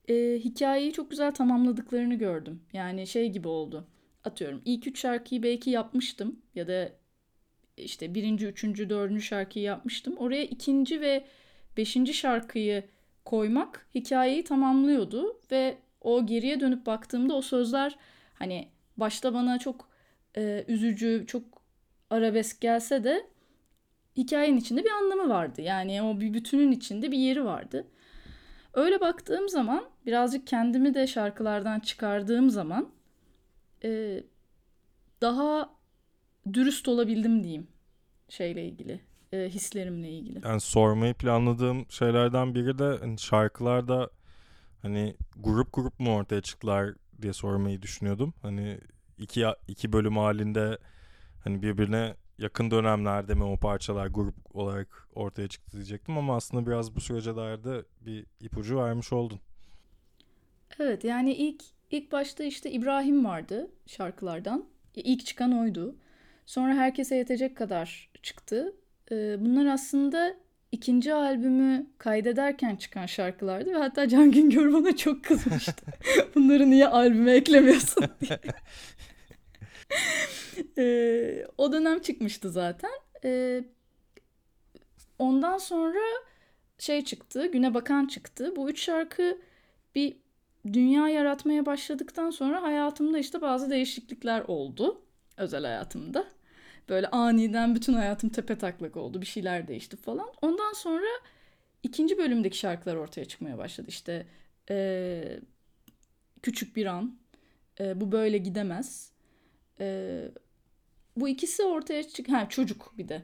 e, 0.08 0.38
hikayeyi 0.44 0.92
çok 0.92 1.10
güzel 1.10 1.34
tamamladıklarını 1.34 2.14
gördüm. 2.14 2.60
Yani 2.72 3.06
şey 3.06 3.30
gibi 3.32 3.48
oldu. 3.48 3.86
Atıyorum 4.24 4.62
ilk 4.64 4.86
üç 4.86 5.00
şarkıyı 5.00 5.42
belki 5.42 5.70
yapmıştım 5.70 6.40
ya 6.54 6.68
da 6.68 6.92
işte 7.82 8.14
birinci, 8.14 8.46
üçüncü, 8.46 8.90
dördüncü 8.90 9.22
şarkıyı 9.22 9.64
yapmıştım. 9.64 10.16
Oraya 10.16 10.44
ikinci 10.44 11.00
ve 11.00 11.24
beşinci 11.76 12.14
şarkıyı 12.14 12.84
koymak 13.24 13.86
hikayeyi 13.94 14.44
tamamlıyordu 14.44 15.40
ve 15.50 15.78
o 16.00 16.26
geriye 16.26 16.60
dönüp 16.60 16.86
baktığımda 16.86 17.34
o 17.34 17.42
sözler 17.42 17.96
hani 18.34 18.68
başta 18.96 19.34
bana 19.34 19.58
çok 19.58 19.88
e, 20.36 20.64
üzücü, 20.68 21.24
çok 21.26 21.42
arabesk 22.10 22.60
gelse 22.60 23.04
de 23.04 23.26
hikayenin 24.16 24.56
içinde 24.56 24.84
bir 24.84 24.90
anlamı 24.90 25.28
vardı. 25.28 25.62
Yani 25.62 26.02
o 26.02 26.20
bir 26.20 26.34
bütünün 26.34 26.72
içinde 26.72 27.12
bir 27.12 27.18
yeri 27.18 27.44
vardı. 27.44 27.86
Öyle 28.74 29.00
baktığım 29.00 29.48
zaman 29.48 29.84
birazcık 30.06 30.46
kendimi 30.46 30.94
de 30.94 31.06
şarkılardan 31.06 31.80
çıkardığım 31.80 32.50
zaman 32.50 32.88
e, 33.84 34.22
daha 35.20 35.74
dürüst 36.52 36.88
olabildim 36.88 37.42
diyeyim 37.44 37.66
şeyle 38.32 38.64
ilgili, 38.64 39.00
e, 39.32 39.48
hislerimle 39.48 40.10
ilgili. 40.10 40.40
Yani 40.44 40.60
sormayı 40.60 41.14
planladığım 41.14 41.86
şeylerden 41.90 42.54
biri 42.54 42.78
de 42.78 42.96
hani 43.00 43.18
şarkılarda 43.18 44.10
hani 44.82 45.16
grup 45.36 45.72
grup 45.72 46.00
mu 46.00 46.14
ortaya 46.14 46.40
çıktılar 46.40 46.94
diye 47.22 47.32
sormayı 47.32 47.82
düşünüyordum. 47.82 48.34
Hani 48.42 48.78
iki 49.18 49.44
iki 49.68 49.92
bölüm 49.92 50.16
halinde 50.16 50.78
hani 51.44 51.62
birbirine 51.62 52.14
yakın 52.38 52.70
dönemlerde 52.70 53.34
mi 53.34 53.44
o 53.44 53.56
parçalar 53.56 54.06
grup 54.06 54.56
olarak 54.56 55.08
ortaya 55.14 55.48
çıktı 55.48 55.72
diyecektim 55.72 56.18
ama 56.18 56.36
aslında 56.36 56.66
biraz 56.66 56.96
bu 56.96 57.00
sürece 57.00 57.36
dair 57.36 57.64
de 57.64 57.84
bir 58.00 58.26
ipucu 58.40 58.78
vermiş 58.78 59.12
oldun. 59.12 59.40
Evet 60.78 61.04
yani 61.04 61.32
ilk 61.34 61.62
ilk 61.90 62.12
başta 62.12 62.44
işte 62.44 62.70
İbrahim 62.70 63.24
vardı 63.24 63.70
şarkılardan. 63.86 64.64
İlk 64.94 65.26
çıkan 65.26 65.58
oydu. 65.58 65.96
Sonra 66.46 66.74
herkese 66.74 67.16
yetecek 67.16 67.56
kadar 67.56 68.10
çıktı. 68.22 68.74
Ee, 69.12 69.36
bunlar 69.40 69.66
aslında 69.66 70.36
ikinci 70.72 71.14
albümü 71.14 71.86
kaydederken 71.98 72.76
çıkan 72.76 73.06
şarkılardı 73.06 73.70
ve 73.70 73.78
hatta 73.78 74.08
Can 74.08 74.30
Güngör 74.30 74.72
bana 74.72 74.96
çok 74.96 75.24
kızmıştı. 75.24 75.86
Bunları 76.34 76.70
niye 76.70 76.88
albüme 76.88 77.32
eklemiyorsun 77.32 78.04
diye. 78.20 78.40
ee, 80.78 81.46
o 81.58 81.72
dönem 81.72 81.98
çıkmıştı 82.00 82.50
zaten. 82.50 82.90
Ee, 83.24 83.64
ondan 85.18 85.58
sonra 85.58 86.00
şey 86.78 87.04
çıktı, 87.04 87.46
Güne 87.46 87.74
Bakan 87.74 88.06
çıktı. 88.06 88.56
Bu 88.56 88.70
üç 88.70 88.82
şarkı 88.82 89.38
bir 89.94 90.16
dünya 90.72 91.08
yaratmaya 91.08 91.66
başladıktan 91.66 92.30
sonra 92.30 92.62
hayatımda 92.62 93.18
işte 93.18 93.40
bazı 93.40 93.70
değişiklikler 93.70 94.40
oldu. 94.40 95.01
Özel 95.36 95.64
hayatımda. 95.64 96.26
Böyle 96.88 97.06
aniden 97.06 97.74
bütün 97.74 97.92
hayatım 97.92 98.30
tepe 98.30 98.58
taklak 98.58 98.96
oldu. 98.96 99.20
Bir 99.20 99.26
şeyler 99.26 99.68
değişti 99.68 99.96
falan. 99.96 100.28
Ondan 100.42 100.72
sonra 100.72 101.06
ikinci 101.82 102.18
bölümdeki 102.18 102.58
şarkılar 102.58 102.96
ortaya 102.96 103.24
çıkmaya 103.24 103.58
başladı. 103.58 103.86
İşte 103.88 104.26
ee, 104.70 105.40
Küçük 106.42 106.76
Bir 106.76 106.86
An, 106.86 107.18
e, 107.80 108.00
Bu 108.00 108.12
Böyle 108.12 108.38
Gidemez. 108.38 109.12
E, 109.80 110.18
bu 111.16 111.28
ikisi 111.28 111.64
ortaya 111.64 112.08
çık... 112.08 112.28
Ha 112.28 112.48
çocuk 112.48 112.94
bir 112.98 113.08
de. 113.08 113.22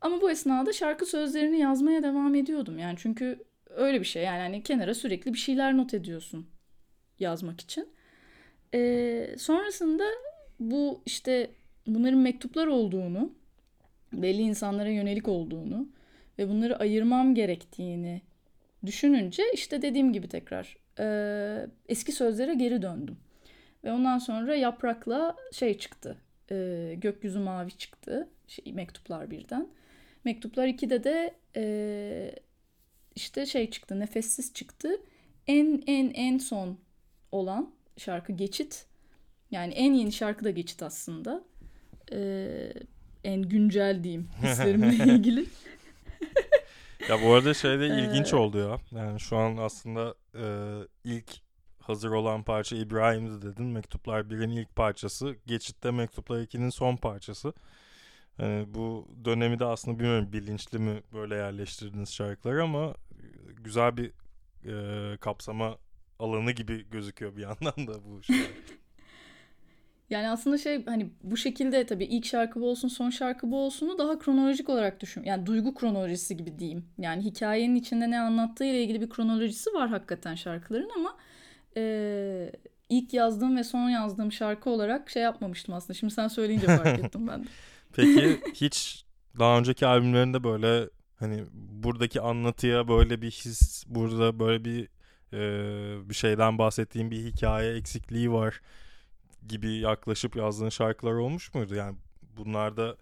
Ama 0.00 0.20
bu 0.20 0.30
esnada 0.30 0.72
şarkı 0.72 1.06
sözlerini 1.06 1.58
yazmaya 1.58 2.02
devam 2.02 2.34
ediyordum. 2.34 2.78
Yani 2.78 2.96
çünkü 2.98 3.44
öyle 3.70 4.00
bir 4.00 4.06
şey. 4.06 4.22
Yani 4.22 4.38
hani 4.38 4.62
kenara 4.62 4.94
sürekli 4.94 5.32
bir 5.34 5.38
şeyler 5.38 5.76
not 5.76 5.94
ediyorsun 5.94 6.46
yazmak 7.18 7.60
için. 7.60 7.88
E, 8.74 9.34
sonrasında 9.38 10.04
bu 10.60 11.02
işte 11.06 11.50
bunların 11.86 12.18
mektuplar 12.18 12.66
olduğunu, 12.66 13.32
belli 14.12 14.42
insanlara 14.42 14.88
yönelik 14.88 15.28
olduğunu 15.28 15.88
ve 16.38 16.48
bunları 16.48 16.78
ayırmam 16.78 17.34
gerektiğini 17.34 18.22
düşününce 18.86 19.42
işte 19.54 19.82
dediğim 19.82 20.12
gibi 20.12 20.28
tekrar 20.28 20.76
e, 20.98 21.66
eski 21.88 22.12
sözlere 22.12 22.54
geri 22.54 22.82
döndüm. 22.82 23.16
Ve 23.84 23.92
ondan 23.92 24.18
sonra 24.18 24.54
yaprakla 24.54 25.36
şey 25.52 25.78
çıktı. 25.78 26.16
E, 26.50 26.94
gökyüzü 26.96 27.38
mavi 27.38 27.70
çıktı. 27.70 28.28
Şey, 28.46 28.72
mektuplar 28.72 29.30
birden. 29.30 29.68
Mektuplar 30.24 30.66
2'de 30.66 31.04
de 31.04 31.34
e, 31.56 32.34
işte 33.14 33.46
şey 33.46 33.70
çıktı. 33.70 34.00
Nefessiz 34.00 34.54
çıktı. 34.54 35.00
En 35.46 35.82
en 35.86 36.10
en 36.10 36.38
son 36.38 36.78
olan 37.32 37.70
şarkı 37.96 38.32
Geçit. 38.32 38.86
Yani 39.50 39.74
en 39.74 39.92
yeni 39.92 40.12
şarkı 40.12 40.44
da 40.44 40.50
Geçit 40.50 40.82
aslında. 40.82 41.44
E, 42.12 42.72
en 43.24 43.42
güncel 43.42 44.04
diyeyim 44.04 44.28
hislerimle 44.42 45.12
ilgili. 45.14 45.46
ya 47.08 47.22
bu 47.22 47.34
arada 47.34 47.54
şey 47.54 47.80
de 47.80 47.86
ilginç 47.86 48.34
oldu 48.34 48.58
ya. 48.58 49.00
Yani 49.00 49.20
şu 49.20 49.36
an 49.36 49.56
aslında 49.56 50.14
e, 50.34 50.46
ilk 51.04 51.32
hazır 51.80 52.10
olan 52.10 52.42
parça 52.42 52.76
İbrahim'di 52.76 53.46
dedin. 53.46 53.66
Mektuplar 53.66 54.20
1'in 54.20 54.50
ilk 54.50 54.76
parçası. 54.76 55.36
Geçit'te 55.46 55.90
Mektuplar 55.90 56.38
2'nin 56.38 56.70
son 56.70 56.96
parçası. 56.96 57.52
Yani 58.38 58.74
bu 58.74 59.08
dönemi 59.24 59.58
de 59.58 59.64
aslında 59.64 59.98
bilmiyorum 59.98 60.32
bilinçli 60.32 60.78
mi 60.78 61.02
böyle 61.12 61.34
yerleştirdiğiniz 61.34 62.12
şarkılar 62.12 62.56
ama 62.56 62.94
güzel 63.64 63.96
bir 63.96 64.12
e, 64.64 65.16
kapsama 65.16 65.78
alanı 66.18 66.52
gibi 66.52 66.90
gözüküyor 66.90 67.36
bir 67.36 67.42
yandan 67.42 67.86
da 67.86 68.04
bu 68.04 68.22
şey. 68.22 68.36
Yani 70.10 70.30
aslında 70.30 70.58
şey 70.58 70.84
hani 70.84 71.10
bu 71.22 71.36
şekilde 71.36 71.86
tabii 71.86 72.04
ilk 72.04 72.26
şarkı 72.26 72.60
bu 72.60 72.70
olsun 72.70 72.88
son 72.88 73.10
şarkı 73.10 73.50
bu 73.50 73.58
olsunu 73.60 73.98
daha 73.98 74.18
kronolojik 74.18 74.68
olarak 74.68 75.00
düşün. 75.00 75.24
Yani 75.24 75.46
duygu 75.46 75.74
kronolojisi 75.74 76.36
gibi 76.36 76.58
diyeyim. 76.58 76.84
Yani 76.98 77.24
hikayenin 77.24 77.74
içinde 77.74 78.10
ne 78.10 78.20
anlattığı 78.20 78.64
ile 78.64 78.82
ilgili 78.82 79.00
bir 79.00 79.10
kronolojisi 79.10 79.74
var 79.74 79.88
hakikaten 79.88 80.34
şarkıların 80.34 80.90
ama 80.96 81.16
e, 81.76 82.52
ilk 82.88 83.14
yazdığım 83.14 83.56
ve 83.56 83.64
son 83.64 83.88
yazdığım 83.88 84.32
şarkı 84.32 84.70
olarak 84.70 85.10
şey 85.10 85.22
yapmamıştım 85.22 85.74
aslında. 85.74 85.94
Şimdi 85.94 86.14
sen 86.14 86.28
söyleyince 86.28 86.66
fark 86.66 86.98
ettim 87.04 87.28
ben 87.28 87.42
de. 87.42 87.48
Peki 87.92 88.40
hiç 88.54 89.04
daha 89.38 89.58
önceki 89.58 89.86
albümlerinde 89.86 90.44
böyle 90.44 90.90
hani 91.16 91.44
buradaki 91.52 92.20
anlatıya 92.20 92.88
böyle 92.88 93.22
bir 93.22 93.30
his, 93.30 93.84
burada 93.86 94.38
böyle 94.38 94.64
bir 94.64 94.88
e, 95.32 96.08
bir 96.10 96.14
şeyden 96.14 96.58
bahsettiğim 96.58 97.10
bir 97.10 97.24
hikaye 97.24 97.74
eksikliği 97.74 98.32
var 98.32 98.60
gibi 99.48 99.72
yaklaşıp 99.72 100.36
yazdığın 100.36 100.68
şarkılar 100.68 101.12
olmuş 101.12 101.54
muydu? 101.54 101.74
Yani 101.74 101.96
bunlarda 102.36 102.96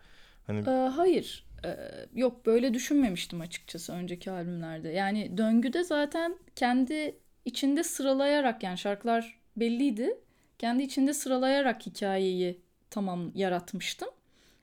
hani... 0.46 0.58
Ee, 0.68 0.70
hayır. 0.70 1.46
Ee, 1.64 1.76
yok 2.14 2.46
böyle 2.46 2.74
düşünmemiştim 2.74 3.40
açıkçası 3.40 3.92
önceki 3.92 4.30
albümlerde. 4.30 4.88
Yani 4.88 5.38
döngüde 5.38 5.84
zaten 5.84 6.36
kendi 6.56 7.18
içinde 7.44 7.84
sıralayarak 7.84 8.62
yani 8.62 8.78
şarkılar 8.78 9.38
belliydi. 9.56 10.18
Kendi 10.58 10.82
içinde 10.82 11.14
sıralayarak 11.14 11.86
hikayeyi 11.86 12.60
tamam 12.90 13.30
yaratmıştım. 13.34 14.08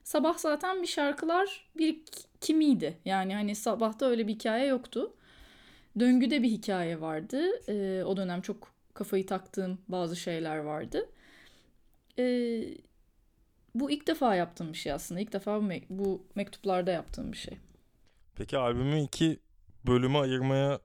Sabah 0.04 0.38
zaten 0.38 0.82
bir 0.82 0.86
şarkılar 0.86 1.70
bir 1.78 2.02
kimiydi. 2.40 2.98
Yani 3.04 3.34
hani 3.34 3.54
sabahta 3.54 4.06
öyle 4.06 4.26
bir 4.28 4.32
hikaye 4.34 4.66
yoktu. 4.66 5.14
Döngüde 5.98 6.42
bir 6.42 6.48
hikaye 6.48 7.00
vardı. 7.00 7.42
Ee, 7.68 8.04
o 8.04 8.16
dönem 8.16 8.40
çok 8.40 8.74
kafayı 8.94 9.26
taktığım 9.26 9.78
bazı 9.88 10.16
şeyler 10.16 10.56
vardı. 10.56 11.08
Ee, 12.18 12.64
bu 13.74 13.90
ilk 13.90 14.06
defa 14.06 14.34
yaptığım 14.34 14.72
bir 14.72 14.78
şey 14.78 14.92
aslında. 14.92 15.20
İlk 15.20 15.32
defa 15.32 15.60
bu, 15.62 15.64
me- 15.64 15.84
bu 15.90 16.26
mektuplarda 16.34 16.90
yaptığım 16.90 17.32
bir 17.32 17.36
şey. 17.36 17.58
Peki 18.34 18.58
albümü 18.58 19.00
iki 19.00 19.40
bölüme 19.86 20.18
ayırmaya, 20.18 20.80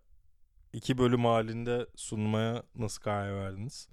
iki 0.73 0.97
bölüm 0.97 1.25
halinde 1.25 1.87
sunmaya 1.95 2.63
nasıl 2.75 3.01
karar 3.03 3.35
verdiniz? 3.35 3.89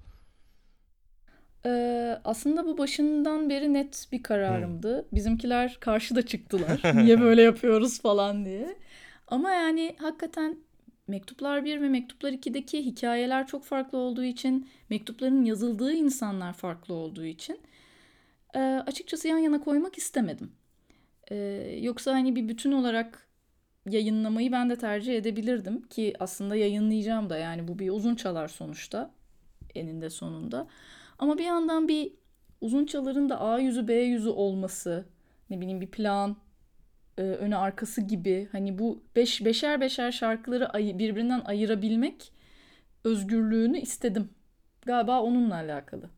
Ee, 1.67 2.21
aslında 2.25 2.67
bu 2.67 2.79
başından 2.79 3.51
beri 3.51 3.73
net 3.75 4.09
bir 4.13 4.23
kararımdı. 4.23 4.99
Hmm. 5.03 5.09
Bizimkiler 5.13 5.77
karşıda 5.81 6.27
çıktılar. 6.27 6.87
Niye 6.93 7.21
böyle 7.21 7.43
yapıyoruz 7.43 8.01
falan 8.03 8.45
diye. 8.45 8.79
Ama 9.29 9.51
yani 9.51 9.97
hakikaten 10.01 10.59
Mektuplar 11.09 11.65
1 11.65 11.81
ve 11.81 11.89
Mektuplar 11.89 12.33
2'deki 12.33 12.85
hikayeler 12.85 13.47
çok 13.47 13.65
farklı 13.65 13.99
olduğu 13.99 14.25
için, 14.25 14.69
mektupların 14.91 15.45
yazıldığı 15.45 15.93
insanlar 15.93 16.53
farklı 16.53 16.95
olduğu 16.95 17.25
için 17.25 17.61
e, 18.55 18.59
açıkçası 18.87 19.29
yan 19.29 19.39
yana 19.39 19.61
koymak 19.61 19.99
istemedim. 19.99 20.53
E, 21.31 21.37
yoksa 21.83 22.13
hani 22.13 22.37
bir 22.37 22.49
bütün 22.49 22.73
olarak 22.73 23.27
yayınlamayı 23.91 24.53
ben 24.53 24.71
de 24.71 24.79
tercih 24.79 25.17
edebilirdim 25.17 25.83
ki 25.83 26.15
aslında 26.19 26.57
yayınlayacağım 26.57 27.31
da 27.31 27.39
yani 27.39 27.69
bu 27.69 27.79
bir 27.79 27.91
uzun 27.91 28.15
çalar 28.15 28.49
sonuçta 28.49 29.11
eninde 29.75 30.11
sonunda. 30.11 30.67
Ama 31.19 31.39
bir 31.39 31.45
yandan 31.45 31.89
bir 31.89 32.13
uzun 32.61 32.87
çaların 32.87 33.29
da 33.29 33.41
A 33.41 33.59
yüzü 33.59 33.89
B 33.89 33.95
yüzü 33.95 34.29
olması, 34.29 35.05
ne 35.51 35.61
bileyim 35.61 35.81
bir 35.81 35.91
plan, 35.91 36.37
e, 37.19 37.23
önü 37.23 37.57
arkası 37.57 38.01
gibi 38.01 38.49
hani 38.53 38.79
bu 38.79 39.03
beş, 39.17 39.45
beşer 39.45 39.81
beşer 39.81 40.13
şarkıları 40.13 40.69
ay- 40.71 40.99
birbirinden 40.99 41.41
ayırabilmek 41.45 42.33
özgürlüğünü 43.05 43.79
istedim. 43.81 44.31
Galiba 44.87 45.21
onunla 45.23 45.55
alakalı. 45.55 46.11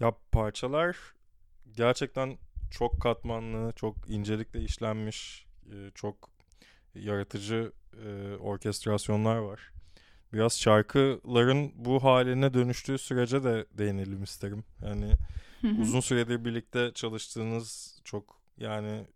Ya 0.00 0.12
parçalar 0.32 0.96
gerçekten 1.76 2.38
çok 2.70 3.00
katmanlı, 3.00 3.72
çok 3.72 3.96
incelikle 4.08 4.60
işlenmiş, 4.62 5.46
e, 5.72 5.90
çok 5.94 6.30
yaratıcı 6.94 7.72
e, 8.06 8.34
orkestrasyonlar 8.36 9.36
var. 9.36 9.72
Biraz 10.32 10.60
şarkıların 10.60 11.72
bu 11.74 12.04
haline 12.04 12.54
dönüştüğü 12.54 12.98
sürece 12.98 13.44
de 13.44 13.66
değinelim 13.78 14.22
isterim. 14.22 14.64
Yani 14.82 15.12
uzun 15.80 16.00
süredir 16.00 16.44
birlikte 16.44 16.92
çalıştığınız 16.94 18.00
çok 18.04 18.40
yani 18.58 19.06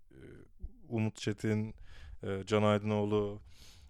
Umut 0.91 1.17
Çetin, 1.17 1.75
e, 2.23 2.43
Can 2.47 2.63
Aydınoğlu, 2.63 3.41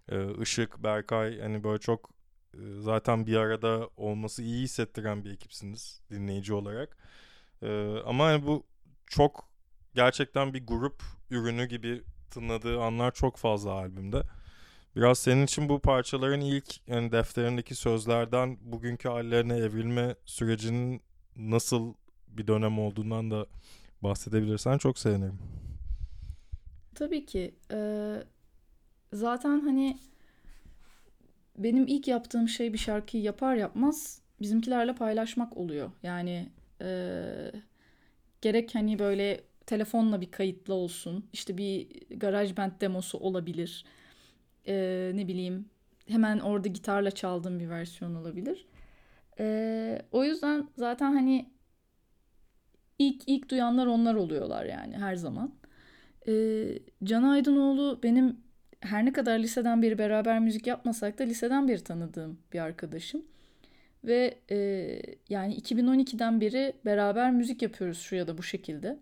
e, 0.09 0.41
Işık, 0.41 0.83
Berkay 0.83 1.39
hani 1.39 1.63
böyle 1.63 1.79
çok 1.79 2.09
e, 2.53 2.59
zaten 2.79 3.27
bir 3.27 3.35
arada 3.35 3.89
olması 3.97 4.43
iyi 4.43 4.63
hissettiren 4.63 5.25
bir 5.25 5.33
ekipsiniz 5.33 6.01
dinleyici 6.09 6.53
olarak. 6.53 6.97
E, 7.61 7.95
ama 8.05 8.25
hani 8.25 8.45
bu 8.45 8.65
çok 9.07 9.49
gerçekten 9.95 10.53
bir 10.53 10.67
grup 10.67 11.03
ürünü 11.29 11.65
gibi 11.65 12.03
tınladığı 12.31 12.81
anlar 12.81 13.11
çok 13.13 13.37
fazla 13.37 13.71
albümde. 13.71 14.23
Biraz 14.95 15.19
senin 15.19 15.43
için 15.45 15.69
bu 15.69 15.79
parçaların 15.79 16.41
ilk 16.41 16.87
yani 16.87 17.11
defterindeki 17.11 17.75
sözlerden 17.75 18.57
bugünkü 18.61 19.09
hallerine 19.09 19.57
evrilme 19.57 20.15
sürecinin 20.25 21.01
nasıl 21.35 21.93
bir 22.27 22.47
dönem 22.47 22.79
olduğundan 22.79 23.31
da 23.31 23.45
bahsedebilirsen 24.01 24.77
çok 24.77 24.99
sevinirim. 24.99 25.39
Tabii 26.95 27.25
ki. 27.25 27.55
Ee, 27.71 28.23
zaten 29.13 29.59
hani 29.59 29.97
benim 31.57 31.87
ilk 31.87 32.07
yaptığım 32.07 32.49
şey 32.49 32.73
bir 32.73 32.77
şarkıyı 32.77 33.23
yapar 33.23 33.55
yapmaz 33.55 34.21
bizimkilerle 34.41 34.95
paylaşmak 34.95 35.57
oluyor. 35.57 35.91
Yani 36.03 36.49
e, 36.81 36.91
gerek 38.41 38.75
hani 38.75 38.99
böyle 38.99 39.41
telefonla 39.65 40.21
bir 40.21 40.31
kayıtlı 40.31 40.73
olsun. 40.73 41.25
işte 41.33 41.57
bir 41.57 41.87
garaj 42.17 42.57
band 42.57 42.71
demosu 42.81 43.17
olabilir. 43.17 43.85
E, 44.67 45.11
ne 45.15 45.27
bileyim 45.27 45.69
hemen 46.07 46.39
orada 46.39 46.67
gitarla 46.67 47.11
çaldığım 47.11 47.59
bir 47.59 47.69
versiyon 47.69 48.15
olabilir. 48.15 48.65
E, 49.39 50.01
o 50.11 50.23
yüzden 50.23 50.69
zaten 50.77 51.13
hani 51.13 51.51
ilk 52.99 53.23
ilk 53.27 53.49
duyanlar 53.49 53.85
onlar 53.87 54.15
oluyorlar 54.15 54.65
yani 54.65 54.97
her 54.97 55.15
zaman. 55.15 55.51
Ee, 56.27 56.79
Can 57.03 57.23
Aydınoğlu 57.23 57.99
benim 58.03 58.37
her 58.79 59.05
ne 59.05 59.13
kadar 59.13 59.39
liseden 59.39 59.81
beri 59.81 59.97
beraber 59.97 60.39
müzik 60.39 60.67
yapmasak 60.67 61.19
da 61.19 61.23
liseden 61.23 61.67
beri 61.67 61.83
tanıdığım 61.83 62.39
bir 62.53 62.59
arkadaşım. 62.59 63.21
Ve 64.03 64.37
e, 64.51 64.57
yani 65.29 65.55
2012'den 65.55 66.41
beri 66.41 66.73
beraber 66.85 67.31
müzik 67.31 67.61
yapıyoruz 67.61 67.99
şu 67.99 68.15
ya 68.15 68.27
da 68.27 68.37
bu 68.37 68.43
şekilde. 68.43 68.99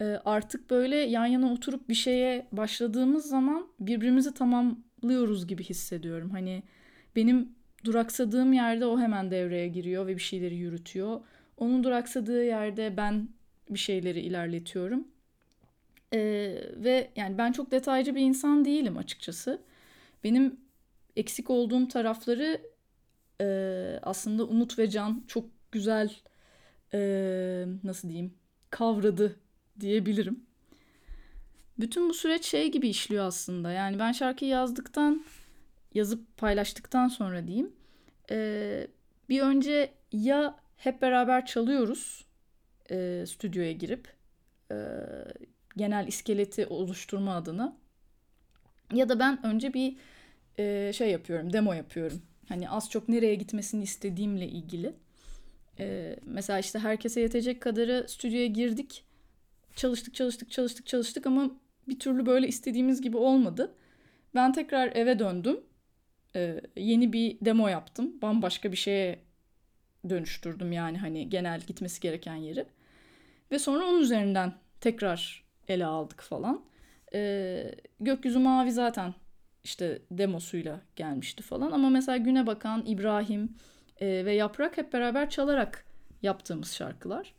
E, 0.00 0.04
artık 0.04 0.70
böyle 0.70 0.96
yan 0.96 1.26
yana 1.26 1.52
oturup 1.52 1.88
bir 1.88 1.94
şeye 1.94 2.46
başladığımız 2.52 3.26
zaman 3.26 3.68
birbirimizi 3.80 4.34
tamamlıyoruz 4.34 5.46
gibi 5.46 5.64
hissediyorum. 5.64 6.30
Hani 6.30 6.62
benim 7.16 7.48
duraksadığım 7.84 8.52
yerde 8.52 8.86
o 8.86 8.98
hemen 8.98 9.30
devreye 9.30 9.68
giriyor 9.68 10.06
ve 10.06 10.16
bir 10.16 10.22
şeyleri 10.22 10.56
yürütüyor. 10.56 11.20
Onun 11.56 11.84
duraksadığı 11.84 12.44
yerde 12.44 12.96
ben 12.96 13.28
bir 13.70 13.78
şeyleri 13.78 14.20
ilerletiyorum. 14.20 15.08
Ee, 16.14 16.62
ve 16.76 17.10
yani 17.16 17.38
ben 17.38 17.52
çok 17.52 17.70
detaycı 17.70 18.14
bir 18.14 18.20
insan 18.20 18.64
değilim 18.64 18.98
açıkçası. 18.98 19.62
Benim 20.24 20.60
eksik 21.16 21.50
olduğum 21.50 21.88
tarafları 21.88 22.60
e, 23.40 23.46
aslında 24.02 24.44
Umut 24.44 24.78
ve 24.78 24.90
Can 24.90 25.24
çok 25.28 25.44
güzel 25.72 26.16
e, 26.94 26.98
nasıl 27.84 28.08
diyeyim 28.08 28.34
kavradı 28.70 29.36
diyebilirim. 29.80 30.46
Bütün 31.78 32.08
bu 32.08 32.14
süreç 32.14 32.44
şey 32.44 32.70
gibi 32.70 32.88
işliyor 32.88 33.24
aslında. 33.24 33.72
Yani 33.72 33.98
ben 33.98 34.12
şarkıyı 34.12 34.50
yazdıktan, 34.50 35.24
yazıp 35.94 36.36
paylaştıktan 36.36 37.08
sonra 37.08 37.46
diyeyim. 37.46 37.72
E, 38.30 38.86
bir 39.28 39.40
önce 39.40 39.90
ya 40.12 40.56
hep 40.76 41.02
beraber 41.02 41.46
çalıyoruz 41.46 42.24
e, 42.90 43.24
stüdyoya 43.26 43.72
girip 43.72 44.08
e, 44.70 44.76
genel 45.76 46.08
iskeleti 46.08 46.66
oluşturma 46.66 47.36
adına. 47.36 47.76
Ya 48.92 49.08
da 49.08 49.18
ben 49.18 49.46
önce 49.46 49.74
bir 49.74 49.96
e, 50.58 50.92
şey 50.92 51.10
yapıyorum, 51.10 51.52
demo 51.52 51.72
yapıyorum. 51.72 52.22
Hani 52.48 52.70
az 52.70 52.90
çok 52.90 53.08
nereye 53.08 53.34
gitmesini 53.34 53.82
istediğimle 53.82 54.48
ilgili. 54.48 54.94
E, 55.78 56.16
mesela 56.22 56.58
işte 56.58 56.78
herkese 56.78 57.20
yetecek 57.20 57.60
kadarı 57.60 58.06
stüdyoya 58.08 58.46
girdik. 58.46 59.04
Çalıştık, 59.76 60.14
çalıştık, 60.14 60.50
çalıştık, 60.50 60.86
çalıştık 60.86 61.26
ama 61.26 61.50
bir 61.88 61.98
türlü 61.98 62.26
böyle 62.26 62.48
istediğimiz 62.48 63.02
gibi 63.02 63.16
olmadı. 63.16 63.74
Ben 64.34 64.52
tekrar 64.52 64.96
eve 64.96 65.18
döndüm. 65.18 65.60
E, 66.36 66.60
yeni 66.76 67.12
bir 67.12 67.38
demo 67.40 67.68
yaptım. 67.68 68.22
Bambaşka 68.22 68.72
bir 68.72 68.76
şeye 68.76 69.18
dönüştürdüm 70.08 70.72
yani 70.72 70.98
hani 70.98 71.28
genel 71.28 71.60
gitmesi 71.60 72.00
gereken 72.00 72.34
yeri. 72.34 72.66
Ve 73.50 73.58
sonra 73.58 73.86
onun 73.86 74.00
üzerinden 74.00 74.54
tekrar 74.80 75.43
ele 75.68 75.86
aldık 75.86 76.20
falan. 76.20 76.64
Ee, 77.14 77.70
Gökyüzü 78.00 78.38
Mavi 78.38 78.72
zaten 78.72 79.14
işte 79.64 80.02
demosuyla 80.10 80.80
gelmişti 80.96 81.42
falan. 81.42 81.72
Ama 81.72 81.90
mesela 81.90 82.16
Güne 82.16 82.46
Bakan, 82.46 82.86
İbrahim 82.86 83.56
e, 84.00 84.24
ve 84.24 84.34
Yaprak 84.34 84.78
hep 84.78 84.92
beraber 84.92 85.30
çalarak 85.30 85.84
yaptığımız 86.22 86.72
şarkılar. 86.72 87.34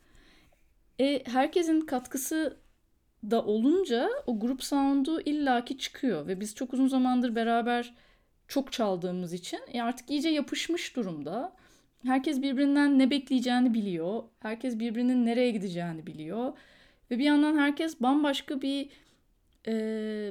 E, 1.00 1.22
herkesin 1.26 1.80
katkısı 1.80 2.56
da 3.30 3.44
olunca 3.44 4.10
o 4.26 4.40
grup 4.40 4.64
sound'u 4.64 5.20
illaki 5.20 5.78
çıkıyor. 5.78 6.26
Ve 6.26 6.40
biz 6.40 6.54
çok 6.54 6.72
uzun 6.72 6.86
zamandır 6.86 7.34
beraber 7.34 7.94
çok 8.48 8.72
çaldığımız 8.72 9.32
için 9.32 9.60
e, 9.72 9.82
artık 9.82 10.10
iyice 10.10 10.28
yapışmış 10.28 10.96
durumda. 10.96 11.56
Herkes 12.04 12.42
birbirinden 12.42 12.98
ne 12.98 13.10
bekleyeceğini 13.10 13.74
biliyor. 13.74 14.22
Herkes 14.40 14.78
birbirinin 14.78 15.26
nereye 15.26 15.50
gideceğini 15.50 16.06
biliyor. 16.06 16.52
Ve 17.10 17.18
bir 17.18 17.24
yandan 17.24 17.58
herkes 17.58 18.00
bambaşka 18.00 18.62
bir 18.62 18.88
e, 19.66 19.74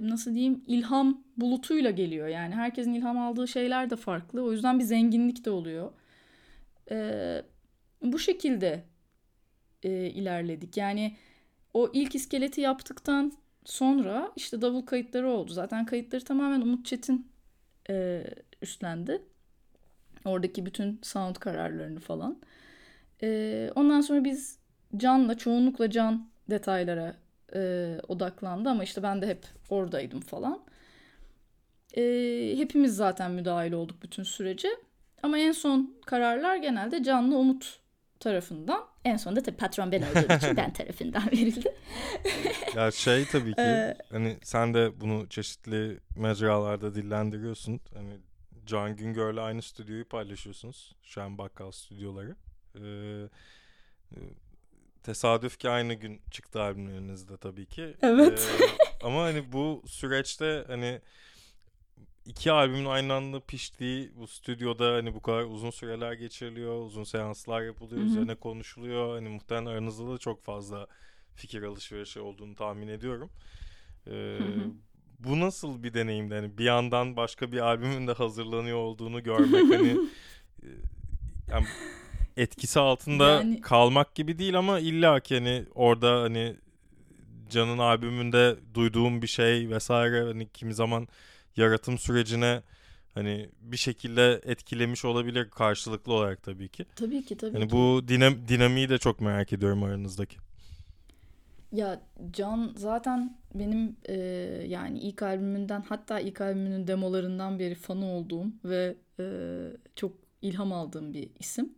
nasıl 0.01 0.33
diyeyim 0.33 0.63
ilham 0.67 1.23
bulutuyla 1.37 1.91
geliyor. 1.91 2.27
Yani 2.27 2.55
herkesin 2.55 2.93
ilham 2.93 3.17
aldığı 3.17 3.47
şeyler 3.47 3.89
de 3.89 3.95
farklı. 3.95 4.43
O 4.43 4.51
yüzden 4.51 4.79
bir 4.79 4.83
zenginlik 4.83 5.45
de 5.45 5.49
oluyor. 5.49 5.91
E, 6.91 7.41
bu 8.01 8.19
şekilde 8.19 8.83
e, 9.83 9.89
ilerledik. 10.09 10.77
Yani 10.77 11.15
o 11.73 11.91
ilk 11.93 12.15
iskeleti 12.15 12.61
yaptıktan 12.61 13.33
sonra 13.65 14.31
işte 14.35 14.61
davul 14.61 14.81
kayıtları 14.81 15.29
oldu. 15.29 15.53
Zaten 15.53 15.85
kayıtları 15.85 16.23
tamamen 16.23 16.61
Umut 16.61 16.85
Çetin 16.85 17.27
e, 17.89 18.23
üstlendi. 18.61 19.21
Oradaki 20.25 20.65
bütün 20.65 20.99
sound 21.03 21.35
kararlarını 21.35 21.99
falan. 21.99 22.39
E, 23.23 23.69
ondan 23.75 24.01
sonra 24.01 24.23
biz 24.23 24.59
Can'la, 24.97 25.37
çoğunlukla 25.37 25.89
Can 25.89 26.27
detaylara 26.49 27.15
e, 27.55 27.91
odaklandı 28.07 28.69
ama 28.69 28.83
işte 28.83 29.03
ben 29.03 29.21
de 29.21 29.27
hep 29.27 29.45
oradaydım 29.69 30.19
falan. 30.19 30.61
E, 31.97 32.01
hepimiz 32.57 32.95
zaten 32.95 33.31
müdahil 33.31 33.71
olduk 33.71 34.03
bütün 34.03 34.23
sürece. 34.23 34.69
Ama 35.23 35.37
en 35.37 35.51
son 35.51 35.97
kararlar 36.05 36.55
genelde 36.55 37.03
Can'la 37.03 37.35
Umut 37.35 37.79
tarafından. 38.19 38.85
En 39.05 39.17
sonunda 39.17 39.43
tabii 39.43 39.57
patron 39.57 39.91
ben 39.91 40.01
olduğum 40.01 40.37
için 40.37 40.57
ben 40.57 40.73
tarafından 40.73 41.25
verildi. 41.31 41.75
ya 42.75 42.91
şey 42.91 43.25
tabii 43.25 43.53
ki 43.53 43.93
hani 44.11 44.37
sen 44.43 44.73
de 44.73 45.01
bunu 45.01 45.29
çeşitli 45.29 45.99
mecralarda 46.15 46.95
dillendiriyorsun. 46.95 47.79
Hani 47.93 48.19
Can 48.65 48.95
Güngör'le 48.95 49.37
aynı 49.37 49.61
stüdyoyu 49.61 50.05
paylaşıyorsunuz. 50.05 50.95
Şen 51.03 51.37
Bakkal 51.37 51.71
stüdyoları. 51.71 52.35
Ee, 52.75 53.29
tesadüf 55.05 55.57
ki 55.57 55.69
aynı 55.69 55.93
gün 55.93 56.21
çıktı 56.31 56.61
albümlerinizde 56.61 57.37
tabii 57.37 57.65
ki. 57.65 57.95
Evet. 58.01 58.49
Ee, 58.61 58.65
ama 59.05 59.23
hani 59.23 59.51
bu 59.51 59.83
süreçte 59.87 60.63
hani 60.67 61.01
iki 62.25 62.51
albümün 62.51 62.85
aynı 62.85 63.13
anda 63.13 63.39
piştiği 63.39 64.11
bu 64.15 64.27
stüdyoda 64.27 64.93
hani 64.93 65.15
bu 65.15 65.21
kadar 65.21 65.43
uzun 65.43 65.71
süreler 65.71 66.13
geçiriliyor, 66.13 66.85
uzun 66.85 67.03
seanslar 67.03 67.61
yapılıyor, 67.61 68.01
Hı-hı. 68.01 68.09
üzerine 68.09 68.35
konuşuluyor. 68.35 69.15
Hani 69.15 69.29
muhtemelen 69.29 69.65
aranızda 69.65 70.13
da 70.13 70.17
çok 70.17 70.43
fazla 70.43 70.87
fikir 71.35 71.63
alışverişi 71.63 72.19
olduğunu 72.19 72.55
tahmin 72.55 72.87
ediyorum. 72.87 73.29
Ee, 74.07 74.39
bu 75.19 75.39
nasıl 75.39 75.83
bir 75.83 75.93
deneyimdi? 75.93 76.35
Hani 76.35 76.57
bir 76.57 76.63
yandan 76.63 77.15
başka 77.17 77.51
bir 77.51 77.59
albümün 77.59 78.07
de 78.07 78.11
hazırlanıyor 78.13 78.77
olduğunu 78.77 79.23
görmek 79.23 79.79
hani 79.79 79.89
e, 80.63 80.67
yani 81.51 81.65
etkisi 82.37 82.79
altında 82.79 83.29
yani... 83.29 83.61
kalmak 83.61 84.15
gibi 84.15 84.39
değil 84.39 84.57
ama 84.57 84.79
illa 84.79 85.19
ki 85.19 85.35
hani 85.35 85.65
orada 85.75 86.21
hani 86.21 86.55
Can'ın 87.49 87.77
albümünde 87.77 88.55
duyduğum 88.73 89.21
bir 89.21 89.27
şey 89.27 89.69
vesaire 89.69 90.23
hani 90.23 90.49
kimi 90.49 90.73
zaman 90.73 91.07
yaratım 91.55 91.97
sürecine 91.97 92.61
hani 93.13 93.49
bir 93.61 93.77
şekilde 93.77 94.41
etkilemiş 94.45 95.05
olabilir 95.05 95.49
karşılıklı 95.49 96.13
olarak 96.13 96.43
tabii 96.43 96.69
ki. 96.69 96.85
Tabii 96.95 97.25
ki 97.25 97.37
tabii 97.37 97.53
hani 97.53 97.67
ki. 97.67 97.71
bu 97.71 98.07
dinam 98.07 98.47
dinamiği 98.47 98.89
de 98.89 98.97
çok 98.97 99.21
merak 99.21 99.53
ediyorum 99.53 99.83
aranızdaki. 99.83 100.37
Ya 101.71 102.01
Can 102.31 102.73
zaten 102.75 103.37
benim 103.53 103.95
e, 104.05 104.15
yani 104.67 104.99
ilk 104.99 105.23
albümünden 105.23 105.81
hatta 105.81 106.19
ilk 106.19 106.41
albümünün 106.41 106.87
demolarından 106.87 107.59
beri 107.59 107.75
fanı 107.75 108.05
olduğum 108.05 108.45
ve 108.65 108.95
e, 109.19 109.25
çok 109.95 110.11
ilham 110.41 110.73
aldığım 110.73 111.13
bir 111.13 111.29
isim. 111.39 111.73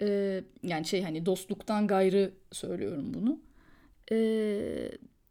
E, 0.00 0.40
yani 0.62 0.86
şey 0.86 1.02
hani 1.02 1.26
dostluktan 1.26 1.86
gayrı 1.86 2.32
söylüyorum 2.52 3.14
bunu. 3.14 3.40
E, 4.12 4.18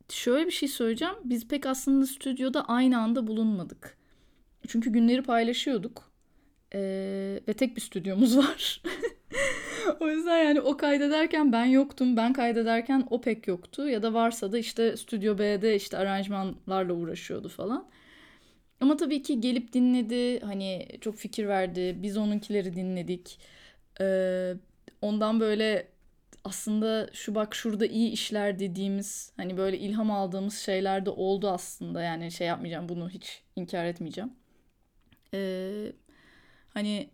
şöyle 0.09 0.45
bir 0.45 0.51
şey 0.51 0.69
söyleyeceğim. 0.69 1.15
Biz 1.23 1.47
pek 1.47 1.65
aslında 1.65 2.05
stüdyoda 2.07 2.65
aynı 2.65 2.99
anda 2.99 3.27
bulunmadık. 3.27 3.97
Çünkü 4.67 4.89
günleri 4.89 5.23
paylaşıyorduk. 5.23 6.11
E, 6.73 6.79
ve 7.47 7.53
tek 7.53 7.75
bir 7.75 7.81
stüdyomuz 7.81 8.37
var. 8.39 8.81
o 9.99 10.09
yüzden 10.09 10.43
yani 10.43 10.61
o 10.61 10.77
kaydederken 10.77 11.51
ben 11.51 11.65
yoktum. 11.65 12.17
Ben 12.17 12.33
kaydederken 12.33 13.07
o 13.09 13.21
pek 13.21 13.47
yoktu. 13.47 13.89
Ya 13.89 14.03
da 14.03 14.13
varsa 14.13 14.51
da 14.51 14.57
işte 14.57 14.97
Stüdyo 14.97 15.37
B'de 15.37 15.75
işte 15.75 15.97
aranjmanlarla 15.97 16.93
uğraşıyordu 16.93 17.49
falan. 17.49 17.87
Ama 18.81 18.97
tabii 18.97 19.21
ki 19.21 19.41
gelip 19.41 19.73
dinledi. 19.73 20.39
Hani 20.39 20.87
çok 21.01 21.15
fikir 21.17 21.47
verdi. 21.47 21.97
Biz 22.03 22.17
onunkileri 22.17 22.75
dinledik. 22.75 23.39
Ee, 24.01 24.53
ondan 25.01 25.39
böyle 25.39 25.87
aslında 26.43 27.09
şu 27.13 27.35
bak 27.35 27.55
şurada 27.55 27.85
iyi 27.85 28.11
işler 28.11 28.59
dediğimiz 28.59 29.33
hani 29.37 29.57
böyle 29.57 29.77
ilham 29.77 30.11
aldığımız 30.11 30.57
şeyler 30.57 31.05
de 31.05 31.09
oldu 31.09 31.49
aslında. 31.49 32.03
Yani 32.03 32.31
şey 32.31 32.47
yapmayacağım 32.47 32.89
bunu 32.89 33.09
hiç 33.09 33.43
inkar 33.55 33.85
etmeyeceğim. 33.85 34.33
Ee, 35.33 35.93
hani 36.73 37.09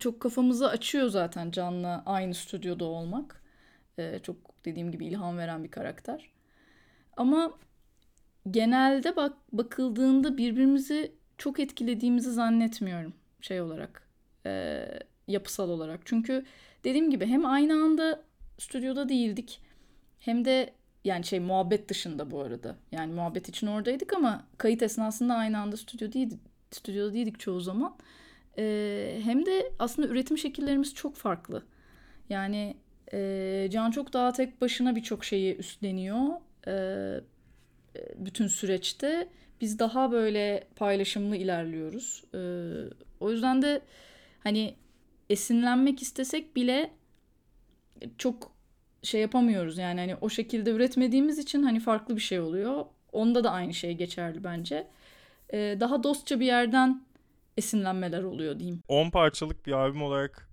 çok 0.00 0.20
kafamızı 0.20 0.68
açıyor 0.68 1.08
zaten 1.08 1.50
Can'la 1.50 2.02
aynı 2.06 2.34
stüdyoda 2.34 2.84
olmak. 2.84 3.42
Ee, 3.98 4.20
çok 4.22 4.64
dediğim 4.64 4.92
gibi 4.92 5.06
ilham 5.06 5.38
veren 5.38 5.64
bir 5.64 5.70
karakter. 5.70 6.30
Ama 7.16 7.52
genelde 8.50 9.16
bak 9.16 9.32
bakıldığında 9.52 10.38
birbirimizi 10.38 11.12
çok 11.38 11.60
etkilediğimizi 11.60 12.32
zannetmiyorum 12.32 13.14
şey 13.40 13.60
olarak. 13.60 14.08
E, 14.46 14.84
yapısal 15.30 15.70
olarak. 15.70 16.00
Çünkü 16.04 16.44
dediğim 16.84 17.10
gibi 17.10 17.26
hem 17.26 17.46
aynı 17.46 17.72
anda 17.72 18.22
stüdyoda 18.58 19.08
değildik 19.08 19.60
hem 20.20 20.44
de 20.44 20.72
yani 21.04 21.24
şey 21.24 21.40
muhabbet 21.40 21.88
dışında 21.88 22.30
bu 22.30 22.40
arada. 22.40 22.76
Yani 22.92 23.12
muhabbet 23.12 23.48
için 23.48 23.66
oradaydık 23.66 24.12
ama 24.12 24.44
kayıt 24.58 24.82
esnasında 24.82 25.34
aynı 25.34 25.58
anda 25.58 25.76
stüdyo 25.76 26.12
değildik, 26.12 26.40
stüdyoda 26.70 27.14
değildik 27.14 27.40
çoğu 27.40 27.60
zaman. 27.60 27.96
E, 28.58 29.20
hem 29.24 29.46
de 29.46 29.72
aslında 29.78 30.08
üretim 30.08 30.38
şekillerimiz 30.38 30.94
çok 30.94 31.16
farklı. 31.16 31.62
Yani 32.30 32.74
e, 33.12 33.68
Can 33.70 33.90
çok 33.90 34.12
daha 34.12 34.32
tek 34.32 34.60
başına 34.60 34.96
birçok 34.96 35.24
şeyi 35.24 35.56
üstleniyor. 35.56 36.28
E, 36.66 36.74
bütün 38.16 38.46
süreçte 38.46 39.28
biz 39.60 39.78
daha 39.78 40.12
böyle 40.12 40.64
paylaşımlı 40.76 41.36
ilerliyoruz. 41.36 42.24
E, 42.34 42.40
o 43.20 43.30
yüzden 43.30 43.62
de 43.62 43.80
hani 44.42 44.74
esinlenmek 45.30 46.02
istesek 46.02 46.56
bile 46.56 46.90
çok 48.18 48.52
şey 49.02 49.20
yapamıyoruz 49.20 49.78
yani 49.78 50.00
hani 50.00 50.16
o 50.20 50.28
şekilde 50.28 50.70
üretmediğimiz 50.70 51.38
için 51.38 51.62
hani 51.62 51.80
farklı 51.80 52.16
bir 52.16 52.20
şey 52.20 52.40
oluyor. 52.40 52.84
Onda 53.12 53.44
da 53.44 53.50
aynı 53.50 53.74
şey 53.74 53.94
geçerli 53.94 54.44
bence. 54.44 54.90
Ee, 55.52 55.76
daha 55.80 56.02
dostça 56.02 56.40
bir 56.40 56.46
yerden 56.46 57.04
esinlenmeler 57.56 58.22
oluyor 58.22 58.58
diyeyim. 58.58 58.82
10 58.88 59.10
parçalık 59.10 59.66
bir 59.66 59.72
albüm 59.72 60.02
olarak 60.02 60.48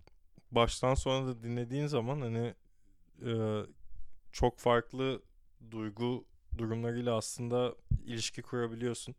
baştan 0.52 0.96
sona 0.96 1.28
da 1.28 1.44
dinlediğin 1.44 1.88
zaman 1.88 2.22
hani 2.22 2.54
e, 3.26 3.32
çok 4.32 4.60
farklı 4.60 5.22
duygu 5.72 6.26
durumlarıyla 6.58 7.16
aslında 7.18 7.76
ilişki 8.06 8.42
kurabiliyorsun. 8.42 9.16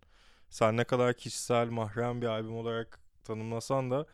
Sen 0.50 0.76
ne 0.76 0.84
kadar 0.84 1.14
kişisel, 1.14 1.68
mahrem 1.68 2.22
bir 2.22 2.26
albüm 2.26 2.56
olarak 2.56 3.00
tanımlasan 3.24 3.90
da 3.90 4.06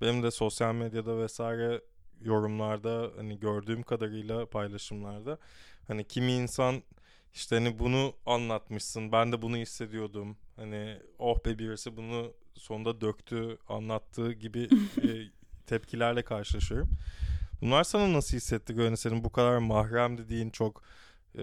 benim 0.00 0.22
de 0.22 0.30
sosyal 0.30 0.74
medyada 0.74 1.18
vesaire 1.18 1.82
yorumlarda 2.20 3.10
hani 3.16 3.40
gördüğüm 3.40 3.82
kadarıyla 3.82 4.46
paylaşımlarda 4.46 5.38
hani 5.88 6.04
kimi 6.04 6.32
insan 6.32 6.82
işte 7.34 7.56
hani 7.56 7.78
bunu 7.78 8.14
anlatmışsın 8.26 9.12
ben 9.12 9.32
de 9.32 9.42
bunu 9.42 9.56
hissediyordum 9.56 10.36
hani 10.56 10.98
oh 11.18 11.44
be 11.44 11.58
birisi 11.58 11.96
bunu 11.96 12.32
sonunda 12.54 13.00
döktü 13.00 13.58
anlattığı 13.68 14.32
gibi 14.32 14.68
e, 15.02 15.08
tepkilerle 15.66 16.22
karşılaşıyorum. 16.22 16.90
Bunlar 17.60 17.84
sana 17.84 18.12
nasıl 18.12 18.36
hissettiriyor? 18.36 18.84
Yani 18.84 18.96
senin 18.96 19.24
bu 19.24 19.32
kadar 19.32 19.58
mahrem 19.58 20.18
dediğin 20.18 20.50
çok 20.50 20.82
e, 21.34 21.42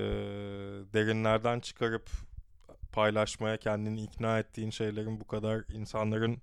derinlerden 0.93 1.59
çıkarıp 1.59 2.09
paylaşmaya 2.91 3.57
kendini 3.57 4.03
ikna 4.03 4.39
ettiğin 4.39 4.69
şeylerin 4.69 5.19
bu 5.19 5.27
kadar 5.27 5.63
insanların 5.73 6.41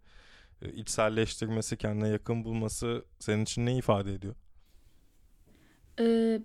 içselleştirmesi, 0.72 1.76
kendine 1.76 2.08
yakın 2.08 2.44
bulması 2.44 3.04
senin 3.18 3.42
için 3.42 3.66
ne 3.66 3.76
ifade 3.76 4.14
ediyor? 4.14 4.34
Ee, 6.00 6.42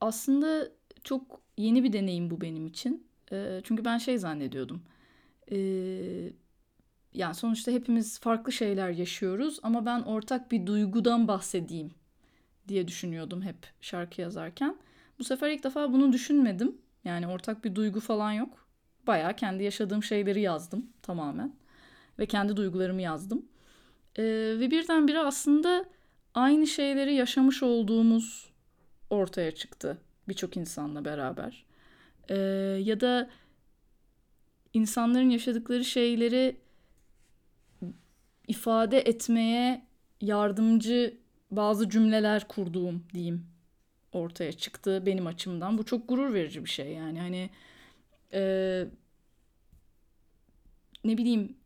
aslında 0.00 0.68
çok 1.04 1.40
yeni 1.58 1.84
bir 1.84 1.92
deneyim 1.92 2.30
bu 2.30 2.40
benim 2.40 2.66
için. 2.66 3.06
Ee, 3.32 3.60
çünkü 3.64 3.84
ben 3.84 3.98
şey 3.98 4.18
zannediyordum. 4.18 4.82
Ee, 5.52 6.32
yani 7.14 7.34
sonuçta 7.34 7.72
hepimiz 7.72 8.20
farklı 8.20 8.52
şeyler 8.52 8.90
yaşıyoruz 8.90 9.60
ama 9.62 9.86
ben 9.86 10.00
ortak 10.02 10.52
bir 10.52 10.66
duygudan 10.66 11.28
bahsedeyim 11.28 11.90
diye 12.68 12.88
düşünüyordum 12.88 13.42
hep 13.42 13.56
şarkı 13.80 14.20
yazarken. 14.20 14.76
Bu 15.18 15.24
sefer 15.24 15.50
ilk 15.50 15.64
defa 15.64 15.92
bunu 15.92 16.12
düşünmedim. 16.12 16.78
Yani 17.04 17.26
ortak 17.28 17.64
bir 17.64 17.74
duygu 17.74 18.00
falan 18.00 18.32
yok. 18.32 18.66
Baya 19.06 19.36
kendi 19.36 19.64
yaşadığım 19.64 20.02
şeyleri 20.02 20.40
yazdım 20.40 20.86
tamamen. 21.02 21.54
Ve 22.18 22.26
kendi 22.26 22.56
duygularımı 22.56 23.02
yazdım. 23.02 23.46
Ee, 24.18 24.22
ve 24.58 24.70
birdenbire 24.70 25.18
aslında 25.18 25.84
aynı 26.34 26.66
şeyleri 26.66 27.14
yaşamış 27.14 27.62
olduğumuz 27.62 28.50
ortaya 29.10 29.50
çıktı 29.50 29.98
birçok 30.28 30.56
insanla 30.56 31.04
beraber. 31.04 31.64
Ee, 32.28 32.36
ya 32.84 33.00
da 33.00 33.30
insanların 34.74 35.30
yaşadıkları 35.30 35.84
şeyleri 35.84 36.56
ifade 38.48 38.98
etmeye 38.98 39.86
yardımcı 40.20 41.18
bazı 41.50 41.88
cümleler 41.88 42.48
kurduğum 42.48 43.04
diyeyim 43.14 43.46
ortaya 44.12 44.52
çıktı 44.52 45.02
benim 45.06 45.26
açımdan. 45.26 45.78
Bu 45.78 45.84
çok 45.84 46.08
gurur 46.08 46.34
verici 46.34 46.64
bir 46.64 46.70
şey 46.70 46.92
yani 46.92 47.20
hani 47.20 47.50
e, 48.32 48.84
ne 51.04 51.18
bileyim 51.18 51.56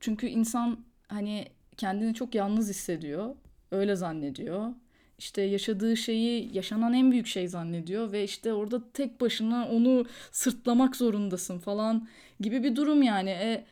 çünkü 0.00 0.26
insan 0.26 0.78
hani 1.08 1.46
kendini 1.76 2.14
çok 2.14 2.34
yalnız 2.34 2.68
hissediyor. 2.68 3.34
Öyle 3.70 3.96
zannediyor. 3.96 4.72
İşte 5.18 5.42
yaşadığı 5.42 5.96
şeyi 5.96 6.56
yaşanan 6.56 6.92
en 6.92 7.12
büyük 7.12 7.26
şey 7.26 7.48
zannediyor 7.48 8.12
ve 8.12 8.24
işte 8.24 8.52
orada 8.52 8.92
tek 8.92 9.20
başına 9.20 9.68
onu 9.68 10.06
sırtlamak 10.32 10.96
zorundasın 10.96 11.58
falan 11.58 12.08
gibi 12.40 12.62
bir 12.62 12.76
durum 12.76 13.02
yani. 13.02 13.30
E, 13.30 13.64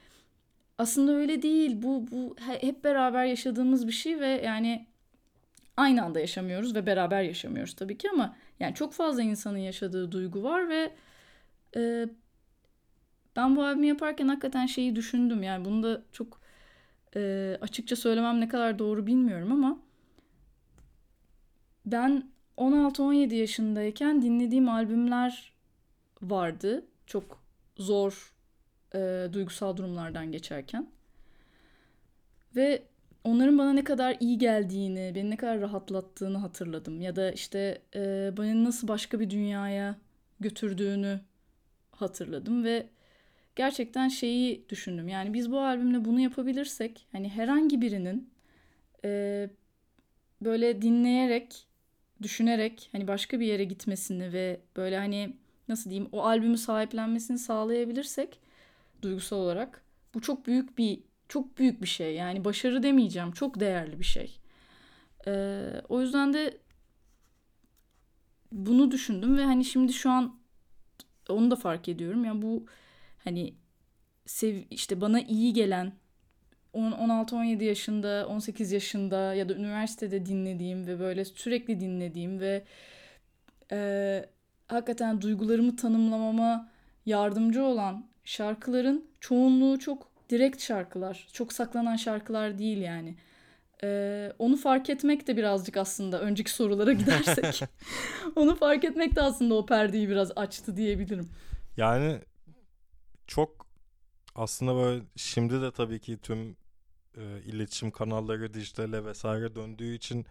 aslında 0.78 1.12
öyle 1.12 1.42
değil. 1.42 1.82
Bu 1.82 2.06
bu 2.10 2.36
hep 2.60 2.84
beraber 2.84 3.24
yaşadığımız 3.24 3.86
bir 3.86 3.92
şey 3.92 4.20
ve 4.20 4.26
yani 4.26 4.86
aynı 5.76 6.04
anda 6.04 6.20
yaşamıyoruz 6.20 6.74
ve 6.74 6.86
beraber 6.86 7.22
yaşamıyoruz 7.22 7.74
tabii 7.74 7.98
ki 7.98 8.10
ama 8.10 8.36
yani 8.60 8.74
çok 8.74 8.92
fazla 8.92 9.22
insanın 9.22 9.58
yaşadığı 9.58 10.12
duygu 10.12 10.42
var 10.42 10.68
ve 10.68 10.90
e, 11.76 12.08
ben 13.36 13.56
bu 13.56 13.64
albümü 13.64 13.86
yaparken 13.86 14.28
hakikaten 14.28 14.66
şeyi 14.66 14.96
düşündüm. 14.96 15.42
Yani 15.42 15.64
bunu 15.64 15.82
da 15.82 16.02
çok 16.12 16.40
e, 17.16 17.58
açıkça 17.60 17.96
söylemem 17.96 18.40
ne 18.40 18.48
kadar 18.48 18.78
doğru 18.78 19.06
bilmiyorum 19.06 19.52
ama 19.52 19.78
ben 21.86 22.30
16-17 22.56 23.34
yaşındayken 23.34 24.22
dinlediğim 24.22 24.68
albümler 24.68 25.52
vardı. 26.22 26.84
Çok 27.06 27.42
zor 27.76 28.34
e, 28.94 29.28
duygusal 29.32 29.76
durumlardan 29.76 30.32
geçerken. 30.32 30.90
Ve 32.56 32.82
onların 33.24 33.58
bana 33.58 33.72
ne 33.72 33.84
kadar 33.84 34.16
iyi 34.20 34.38
geldiğini, 34.38 35.12
beni 35.14 35.30
ne 35.30 35.36
kadar 35.36 35.60
rahatlattığını 35.60 36.38
hatırladım. 36.38 37.00
Ya 37.00 37.16
da 37.16 37.32
işte 37.32 37.82
e, 37.94 38.32
beni 38.38 38.64
nasıl 38.64 38.88
başka 38.88 39.20
bir 39.20 39.30
dünyaya 39.30 39.96
götürdüğünü 40.40 41.20
hatırladım 41.90 42.64
ve 42.64 42.86
gerçekten 43.56 44.08
şeyi 44.08 44.68
düşündüm. 44.68 45.08
Yani 45.08 45.34
biz 45.34 45.52
bu 45.52 45.60
albümle 45.60 46.04
bunu 46.04 46.20
yapabilirsek 46.20 47.06
hani 47.12 47.28
herhangi 47.28 47.80
birinin 47.80 48.30
e, 49.04 49.50
böyle 50.40 50.82
dinleyerek, 50.82 51.66
düşünerek 52.22 52.88
hani 52.92 53.08
başka 53.08 53.40
bir 53.40 53.46
yere 53.46 53.64
gitmesini 53.64 54.32
ve 54.32 54.60
böyle 54.76 54.98
hani 54.98 55.36
nasıl 55.68 55.90
diyeyim 55.90 56.08
o 56.12 56.24
albümü 56.24 56.58
sahiplenmesini 56.58 57.38
sağlayabilirsek 57.38 58.40
duygusal 59.02 59.36
olarak 59.36 59.82
bu 60.14 60.20
çok 60.20 60.46
büyük 60.46 60.78
bir 60.78 61.00
çok 61.28 61.58
büyük 61.58 61.82
bir 61.82 61.86
şey. 61.86 62.14
Yani 62.14 62.44
başarı 62.44 62.82
demeyeceğim. 62.82 63.32
Çok 63.32 63.60
değerli 63.60 63.98
bir 63.98 64.04
şey. 64.04 64.38
Ee, 65.26 65.72
o 65.88 66.00
yüzden 66.00 66.32
de 66.32 66.58
bunu 68.52 68.90
düşündüm 68.90 69.36
ve 69.38 69.44
hani 69.44 69.64
şimdi 69.64 69.92
şu 69.92 70.10
an 70.10 70.38
onu 71.28 71.50
da 71.50 71.56
fark 71.56 71.88
ediyorum. 71.88 72.24
Yani 72.24 72.42
bu 72.42 72.66
hani 73.26 73.54
sev 74.26 74.56
işte 74.70 75.00
bana 75.00 75.20
iyi 75.20 75.52
gelen 75.52 75.92
16-17 76.74 77.64
yaşında, 77.64 78.26
18 78.28 78.72
yaşında 78.72 79.34
ya 79.34 79.48
da 79.48 79.54
üniversitede 79.54 80.26
dinlediğim 80.26 80.86
ve 80.86 81.00
böyle 81.00 81.24
sürekli 81.24 81.80
dinlediğim 81.80 82.40
ve 82.40 82.64
e, 83.72 84.26
hakikaten 84.68 85.20
duygularımı 85.20 85.76
tanımlamama 85.76 86.68
yardımcı 87.06 87.64
olan 87.64 88.06
şarkıların 88.24 89.10
çoğunluğu 89.20 89.78
çok 89.78 90.08
direkt 90.30 90.62
şarkılar. 90.62 91.26
Çok 91.32 91.52
saklanan 91.52 91.96
şarkılar 91.96 92.58
değil 92.58 92.78
yani. 92.78 93.14
Ee, 93.82 94.32
onu 94.38 94.56
fark 94.56 94.90
etmek 94.90 95.26
de 95.26 95.36
birazcık 95.36 95.76
aslında 95.76 96.20
önceki 96.20 96.50
sorulara 96.50 96.92
gidersek. 97.02 97.68
onu 98.36 98.56
fark 98.56 98.84
etmek 98.84 99.16
de 99.16 99.22
aslında 99.22 99.54
o 99.54 99.66
perdeyi 99.66 100.08
biraz 100.08 100.32
açtı 100.36 100.76
diyebilirim. 100.76 101.28
Yani 101.76 102.18
çok 103.26 103.66
aslında 104.34 104.74
böyle 104.74 105.04
şimdi 105.16 105.62
de 105.62 105.72
tabii 105.72 106.00
ki 106.00 106.18
tüm 106.22 106.56
e, 107.16 107.42
iletişim 107.44 107.90
kanalları 107.90 108.54
dijitale 108.54 109.04
vesaire 109.04 109.54
döndüğü 109.54 109.94
için 109.94 110.26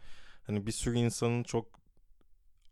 hani 0.47 0.65
bir 0.67 0.71
sürü 0.71 0.97
insanın 0.97 1.43
çok 1.43 1.67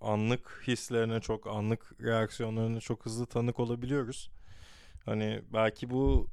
anlık 0.01 0.63
hislerine 0.67 1.21
çok 1.21 1.47
anlık 1.47 2.01
reaksiyonlarına 2.01 2.79
çok 2.79 3.05
hızlı 3.05 3.25
tanık 3.25 3.59
olabiliyoruz. 3.59 4.29
Hani 5.05 5.41
belki 5.53 5.89
bu 5.89 6.29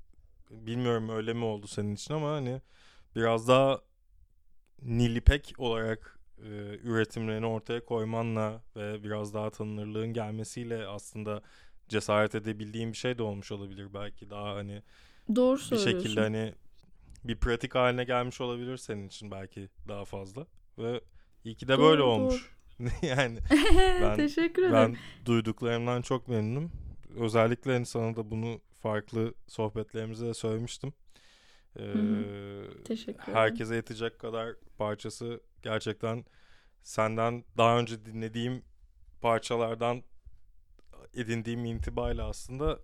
bilmiyorum 0.50 1.08
öyle 1.08 1.32
mi 1.32 1.44
oldu 1.44 1.66
senin 1.66 1.94
için 1.94 2.14
ama 2.14 2.30
hani 2.32 2.62
biraz 3.16 3.48
daha 3.48 3.80
nilipek 4.82 5.54
olarak 5.58 6.18
e, 6.38 6.48
üretimlerini 6.82 7.46
ortaya 7.46 7.84
koymanla 7.84 8.62
ve 8.76 9.04
biraz 9.04 9.34
daha 9.34 9.50
tanınırlığın 9.50 10.12
gelmesiyle 10.12 10.86
aslında 10.86 11.42
cesaret 11.90 12.34
edebildiğim 12.34 12.92
bir 12.92 12.96
şey 12.96 13.18
de 13.18 13.22
olmuş 13.22 13.52
olabilir 13.52 13.94
belki 13.94 14.30
daha 14.30 14.54
hani 14.54 14.82
Doğru 15.36 15.58
bir 15.70 15.78
şekilde 15.78 16.20
hani 16.20 16.54
bir 17.24 17.36
pratik 17.36 17.74
haline 17.74 18.04
gelmiş 18.04 18.40
olabilir 18.40 18.76
senin 18.76 19.06
için 19.06 19.30
belki 19.30 19.68
daha 19.88 20.04
fazla 20.04 20.46
ve 20.78 21.00
iyi 21.44 21.54
ki 21.54 21.68
de 21.68 21.78
doğru, 21.78 21.82
böyle 21.82 22.02
olmuş. 22.02 22.56
yani 23.02 23.38
ben, 24.02 24.16
Teşekkür 24.16 24.62
ederim. 24.62 24.74
Ben 24.74 24.96
duyduklarımdan 25.26 26.02
çok 26.02 26.28
memnunum. 26.28 26.72
Özellikle 27.16 27.72
hani 27.72 27.86
sana 27.86 28.16
da 28.16 28.30
bunu 28.30 28.60
farklı 28.82 29.34
sohbetlerimizde 29.46 30.26
de 30.26 30.34
söylemiştim. 30.34 30.92
Ee, 31.76 31.82
Teşekkür 32.84 33.22
ederim. 33.22 33.34
Herkese 33.34 33.74
yetecek 33.74 34.18
kadar 34.18 34.54
parçası 34.78 35.40
gerçekten 35.62 36.24
senden 36.82 37.44
daha 37.56 37.78
önce 37.78 38.04
dinlediğim 38.04 38.62
parçalardan 39.20 40.02
edindiğim 41.14 41.64
intibayla 41.64 42.28
aslında 42.28 42.78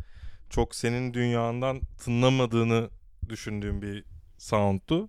çok 0.50 0.74
senin 0.74 1.14
dünyandan 1.14 1.80
tınlamadığını 1.98 2.90
düşündüğüm 3.28 3.82
bir 3.82 4.04
soundtu. 4.38 5.08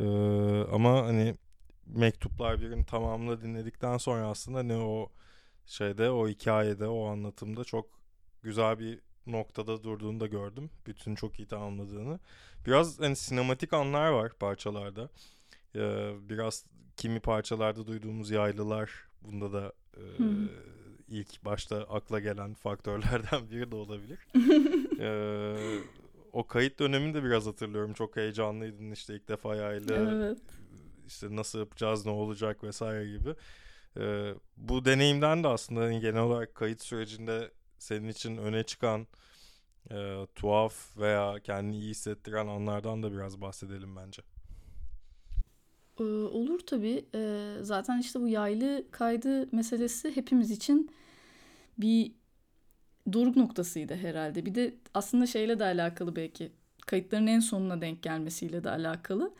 Ee, 0.00 0.04
ama 0.72 1.06
hani 1.06 1.34
mektuplar 1.86 2.60
birin 2.60 2.82
tamamını 2.82 3.42
dinledikten 3.42 3.96
sonra 3.96 4.26
aslında 4.26 4.62
ne 4.62 4.76
o 4.76 5.08
şeyde 5.66 6.10
o 6.10 6.28
hikayede 6.28 6.86
o 6.86 7.06
anlatımda 7.06 7.64
çok 7.64 7.86
güzel 8.42 8.78
bir 8.78 8.98
noktada 9.26 9.82
durduğunu 9.82 10.20
da 10.20 10.26
gördüm. 10.26 10.70
Bütün 10.86 11.14
çok 11.14 11.38
iyi 11.38 11.48
tamamladığını. 11.48 12.20
Biraz 12.66 13.00
hani 13.00 13.16
sinematik 13.16 13.72
anlar 13.72 14.08
var 14.10 14.32
parçalarda. 14.40 15.08
Ee, 15.76 16.12
biraz 16.28 16.64
kimi 16.96 17.20
parçalarda 17.20 17.86
duyduğumuz 17.86 18.30
yaylılar 18.30 18.90
bunda 19.22 19.52
da 19.52 19.72
e, 19.96 20.02
ilk 21.10 21.44
başta 21.44 21.76
akla 21.76 22.20
gelen 22.20 22.54
faktörlerden 22.54 23.50
biri 23.50 23.70
de 23.70 23.76
olabilir. 23.76 24.18
ee, 25.00 25.78
o 26.32 26.46
kayıt 26.46 26.78
dönemini 26.78 27.14
de 27.14 27.24
biraz 27.24 27.46
hatırlıyorum. 27.46 27.92
Çok 27.92 28.16
heyecanlıydın 28.16 28.90
işte 28.90 29.14
ilk 29.14 29.28
defa 29.28 29.56
yaylı. 29.56 29.94
Evet. 29.94 30.38
İşte 31.06 31.36
nasıl 31.36 31.58
yapacağız, 31.58 32.06
ne 32.06 32.12
olacak 32.12 32.64
vesaire 32.64 33.10
gibi. 33.10 33.34
Ee, 33.96 34.34
bu 34.56 34.84
deneyimden 34.84 35.44
de 35.44 35.48
aslında 35.48 35.80
hani 35.80 36.00
genel 36.00 36.22
olarak 36.22 36.54
kayıt 36.54 36.82
sürecinde 36.82 37.50
senin 37.78 38.08
için 38.08 38.36
öne 38.36 38.62
çıkan 38.62 39.06
e, 39.90 40.26
tuhaf 40.34 40.98
veya 40.98 41.38
kendini 41.44 41.76
iyi 41.76 41.90
hissettiren 41.90 42.46
anlardan 42.46 43.02
da 43.02 43.12
biraz 43.12 43.40
bahsedelim 43.40 43.96
bence. 43.96 44.22
Ee, 46.00 46.04
olur 46.04 46.60
tabii. 46.60 47.04
Ee, 47.14 47.56
zaten 47.60 47.98
işte 48.00 48.20
bu 48.20 48.28
yaylı 48.28 48.84
kaydı 48.90 49.56
meselesi 49.56 50.16
hepimiz 50.16 50.50
için 50.50 50.90
bir 51.82 52.12
doruk 53.12 53.36
noktasıydı 53.36 53.94
herhalde. 53.94 54.46
Bir 54.46 54.54
de 54.54 54.74
aslında 54.94 55.26
şeyle 55.26 55.58
de 55.58 55.64
alakalı 55.64 56.16
belki. 56.16 56.52
Kayıtların 56.86 57.26
en 57.26 57.40
sonuna 57.40 57.80
denk 57.80 58.02
gelmesiyle 58.02 58.64
de 58.64 58.70
alakalı. 58.70 59.32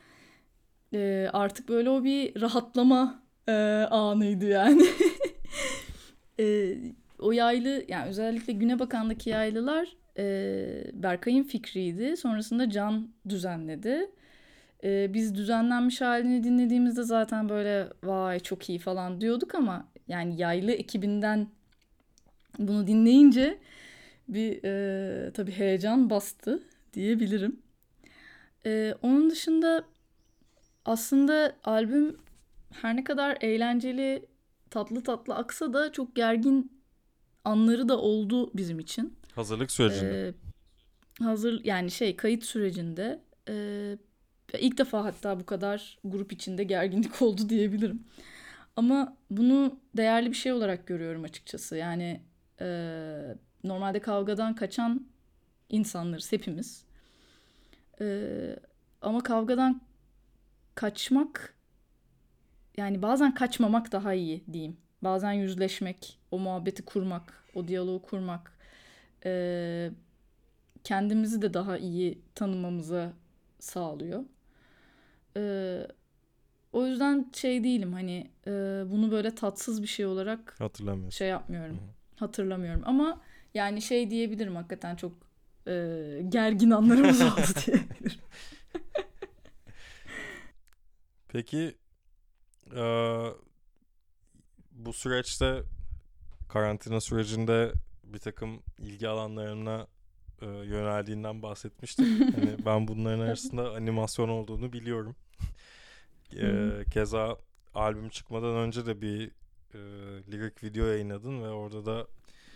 Ee, 0.95 1.29
artık 1.33 1.69
böyle 1.69 1.91
o 1.91 2.05
bir 2.05 2.41
rahatlama 2.41 3.23
e, 3.49 3.53
anıydı 3.91 4.47
yani. 4.47 4.87
e, 6.41 6.77
o 7.19 7.33
yaylı 7.33 7.85
yani 7.89 8.09
özellikle 8.09 8.53
Güne 8.53 8.79
Bakan'daki 8.79 9.31
yaylılar 9.31 9.89
e, 10.19 10.25
Berkay'ın 10.93 11.43
fikriydi. 11.43 12.17
Sonrasında 12.17 12.71
Can 12.71 13.09
düzenledi. 13.29 14.11
E, 14.85 15.15
biz 15.15 15.35
düzenlenmiş 15.35 16.01
halini 16.01 16.45
dinlediğimizde 16.45 17.03
zaten 17.03 17.49
böyle 17.49 17.89
vay 18.05 18.41
çok 18.41 18.69
iyi 18.69 18.79
falan 18.79 19.21
diyorduk 19.21 19.55
ama 19.55 19.89
yani 20.09 20.41
yaylı 20.41 20.73
ekibinden 20.73 21.49
bunu 22.59 22.87
dinleyince 22.87 23.59
bir 24.29 24.65
e, 24.65 25.33
tabii 25.33 25.53
heyecan 25.53 26.11
bastı 26.11 26.63
diyebilirim. 26.95 27.61
E, 28.67 28.95
onun 29.03 29.31
dışında 29.31 29.85
aslında 30.85 31.57
albüm 31.65 32.17
her 32.73 32.97
ne 32.97 33.05
kadar 33.05 33.39
eğlenceli, 33.41 34.27
tatlı 34.71 35.03
tatlı 35.03 35.35
aksa 35.35 35.73
da 35.73 35.93
çok 35.93 36.17
gergin 36.17 36.73
anları 37.45 37.89
da 37.89 37.99
oldu 37.99 38.51
bizim 38.55 38.79
için. 38.79 39.17
Hazırlık 39.35 39.71
sürecinde. 39.71 40.29
Ee, 40.29 40.35
hazır 41.25 41.65
yani 41.65 41.91
şey 41.91 42.17
kayıt 42.17 42.45
sürecinde 42.45 43.21
e, 43.49 43.97
ilk 44.59 44.79
defa 44.79 45.05
hatta 45.05 45.41
bu 45.41 45.47
kadar 45.47 45.99
grup 46.05 46.33
içinde 46.33 46.65
gerginlik 46.65 47.23
oldu 47.23 47.49
diyebilirim. 47.49 48.05
Ama 48.77 49.17
bunu 49.31 49.81
değerli 49.97 50.31
bir 50.31 50.37
şey 50.37 50.53
olarak 50.53 50.87
görüyorum 50.87 51.25
açıkçası. 51.25 51.77
Yani 51.77 52.21
e, 52.61 52.67
normalde 53.65 54.01
kavgadan 54.01 54.55
kaçan 54.55 55.07
insanlarız 55.69 56.33
hepimiz. 56.33 56.85
E, 58.01 58.57
ama 59.03 59.23
kavgadan 59.23 59.81
kaçmak 60.75 61.55
yani 62.77 63.03
bazen 63.03 63.35
kaçmamak 63.35 63.93
daha 63.93 64.15
iyi 64.15 64.45
diyeyim. 64.53 64.77
Bazen 65.03 65.33
yüzleşmek, 65.33 66.19
o 66.31 66.39
muhabbeti 66.39 66.85
kurmak, 66.85 67.45
o 67.55 67.69
diyaloğu 67.69 68.03
kurmak 68.03 68.53
e, 69.25 69.91
kendimizi 70.85 71.43
de 71.43 71.55
daha 71.55 71.79
iyi 71.79 72.23
tanımamıza 72.35 73.13
sağlıyor. 73.59 74.25
E, 75.37 75.43
o 76.73 76.87
yüzden 76.87 77.31
şey 77.35 77.65
değilim 77.65 77.93
hani 77.93 78.31
e, 78.47 78.51
bunu 78.87 79.11
böyle 79.11 79.35
tatsız 79.35 79.83
bir 79.83 79.89
şey 79.89 80.07
olarak 80.07 80.57
şey 81.11 81.29
yapmıyorum. 81.29 81.77
Hı-hı. 81.77 82.00
Hatırlamıyorum 82.21 82.83
ama 82.87 83.21
yani 83.55 83.83
şey 83.83 84.11
diyebilirim 84.11 84.57
hakikaten 84.57 84.97
çok 84.97 85.13
e, 85.67 85.73
gergin 86.29 86.71
anlarımız 86.71 87.21
oldu 87.21 87.41
diyebilirim. 87.67 88.21
Peki 91.29 91.77
e, 92.77 92.83
bu 94.73 94.93
süreçte 94.93 95.63
karantina 96.49 97.01
sürecinde 97.01 97.73
bir 98.05 98.19
takım 98.19 98.63
ilgi 98.79 99.09
alanlarına 99.09 99.87
e, 100.43 100.47
yöneldiğinden 100.47 101.43
bahsetmiştim. 101.43 102.33
hani 102.35 102.67
ben 102.67 102.89
bunların 102.89 103.21
arasında 103.21 103.71
animasyon 103.71 104.29
olduğunu 104.29 104.73
biliyorum. 104.73 105.17
e, 106.37 106.71
keza 106.91 107.37
albüm 107.75 108.09
çıkmadan 108.09 108.57
önce 108.57 108.87
de 108.87 109.01
bir 109.01 109.31
e, 109.75 109.79
lirik 110.33 110.65
video 110.65 110.87
yayınladın 110.87 111.43
ve 111.43 111.49
orada 111.49 111.87
da 111.87 112.07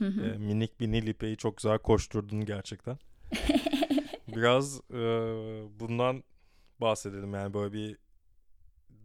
e, 0.01 0.39
minik 0.39 0.81
bir 0.81 0.93
Nilipe'yi 0.93 1.37
çok 1.37 1.57
güzel 1.57 1.79
koşturdun 1.79 2.45
gerçekten. 2.45 2.99
Biraz 4.29 4.81
e, 4.91 5.01
bundan 5.81 6.25
bahsedelim 6.81 7.35
yani 7.35 7.55
böyle 7.55 7.73
bir 7.73 7.99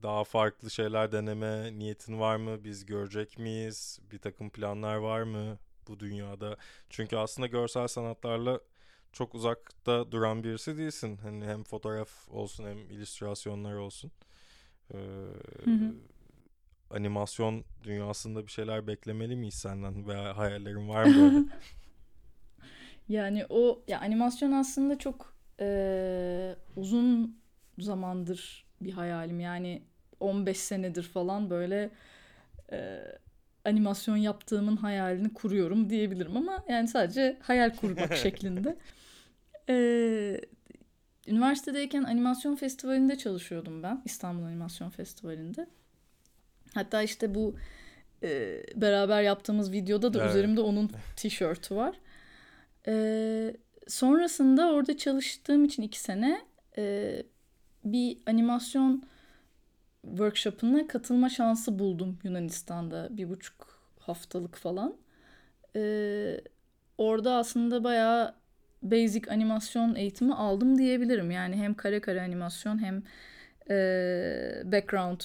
daha 0.04 0.24
farklı 0.24 0.72
şeyler 0.72 1.12
deneme 1.12 1.80
niyetin 1.80 2.20
var 2.20 2.36
mı? 2.36 2.64
Biz 2.64 2.86
görecek 2.86 3.38
miyiz? 3.38 4.00
Bir 4.12 4.20
takım 4.20 4.50
planlar 4.50 4.96
var 4.96 5.24
mı 5.24 5.58
bu 5.88 6.00
dünyada? 6.00 6.58
Çünkü 6.90 7.18
aslında 7.18 7.48
görsel 7.48 7.88
sanatlarla 7.88 8.60
çok 9.14 9.36
uzakta 9.36 10.12
duran 10.12 10.44
birisi 10.44 10.78
değilsin. 10.78 11.18
Hani 11.18 11.46
hem 11.46 11.64
fotoğraf 11.64 12.30
olsun 12.30 12.66
hem 12.66 12.78
illüstrasyonlar 12.78 13.74
olsun. 13.74 14.12
Ee, 14.94 14.98
hı 15.64 15.72
hı. 15.72 15.96
Animasyon 16.92 17.66
dünyasında 17.84 18.46
bir 18.46 18.52
şeyler 18.52 18.88
beklemeli 18.88 19.36
miyiz 19.36 19.54
senden 19.54 20.08
veya 20.08 20.38
hayallerin 20.38 20.90
var 20.90 21.04
mı 21.04 21.16
böyle? 21.16 21.46
yani 23.10 23.46
o 23.50 23.84
ya 23.88 24.00
animasyon 24.00 24.52
aslında 24.52 24.98
çok 24.98 25.34
e, 25.60 26.56
uzun 26.76 27.40
zamandır 27.80 28.66
bir 28.82 28.92
hayalim. 28.92 29.40
Yani 29.40 29.84
15 30.20 30.58
senedir 30.58 31.04
falan 31.04 31.50
böyle 31.50 31.90
e, 32.72 33.00
animasyon 33.66 34.18
yaptığımın 34.18 34.78
hayalini 34.78 35.34
kuruyorum 35.34 35.90
diyebilirim 35.90 36.38
ama 36.38 36.64
yani 36.70 36.88
sadece 36.88 37.38
hayal 37.42 37.76
kurmak 37.76 38.16
şeklinde. 38.18 38.78
E, 39.70 40.42
üniversitedeyken 41.28 42.04
animasyon 42.04 42.56
festivalinde 42.56 43.18
çalışıyordum 43.18 43.84
ben. 43.84 44.02
İstanbul 44.06 44.44
Animasyon 44.44 44.90
Festivali'nde. 44.90 45.68
Hatta 46.74 47.02
işte 47.02 47.36
bu 47.36 47.56
e, 48.24 48.64
beraber 48.76 49.22
yaptığımız 49.22 49.72
videoda 49.72 50.14
da 50.14 50.22
evet. 50.22 50.30
üzerimde 50.30 50.62
onun 50.62 50.92
tişörtü 51.16 51.76
var. 51.76 51.96
E, 52.88 53.56
sonrasında 53.88 54.72
orada 54.72 54.98
çalıştığım 54.98 55.66
için 55.66 55.84
iki 55.84 56.00
sene 56.00 56.42
e, 56.78 57.16
bir 57.86 58.18
animasyon 58.26 59.04
workshop'ına 60.02 60.88
katılma 60.88 61.30
şansı 61.30 61.80
buldum 61.80 62.20
Yunanistan'da 62.24 63.08
bir 63.12 63.30
buçuk 63.30 63.80
haftalık 64.00 64.56
falan. 64.56 64.96
Ee, 65.76 66.42
orada 66.98 67.36
aslında 67.36 67.84
bayağı 67.84 68.36
basic 68.82 69.32
animasyon 69.32 69.96
eğitimi 69.96 70.34
aldım 70.34 70.78
diyebilirim. 70.78 71.32
Yani 71.32 71.56
hem 71.56 71.74
kare 71.74 72.02
kare 72.02 72.22
animasyon 72.22 72.84
hem 72.84 73.04
e, 73.70 73.76
background 74.66 75.22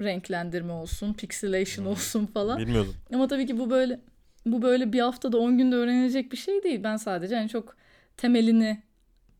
renklendirme 0.00 0.72
olsun, 0.72 1.12
pixelation 1.12 1.84
hmm. 1.84 1.92
olsun 1.92 2.26
falan. 2.26 2.58
Bilmiyordum. 2.58 2.94
Ama 3.14 3.28
tabii 3.28 3.46
ki 3.46 3.58
bu 3.58 3.70
böyle 3.70 4.00
bu 4.46 4.62
böyle 4.62 4.92
bir 4.92 5.00
haftada 5.00 5.38
10 5.38 5.58
günde 5.58 5.76
öğrenilecek 5.76 6.32
bir 6.32 6.36
şey 6.36 6.62
değil. 6.62 6.82
Ben 6.84 6.96
sadece 6.96 7.36
hani 7.36 7.48
çok 7.48 7.76
temelini 8.16 8.82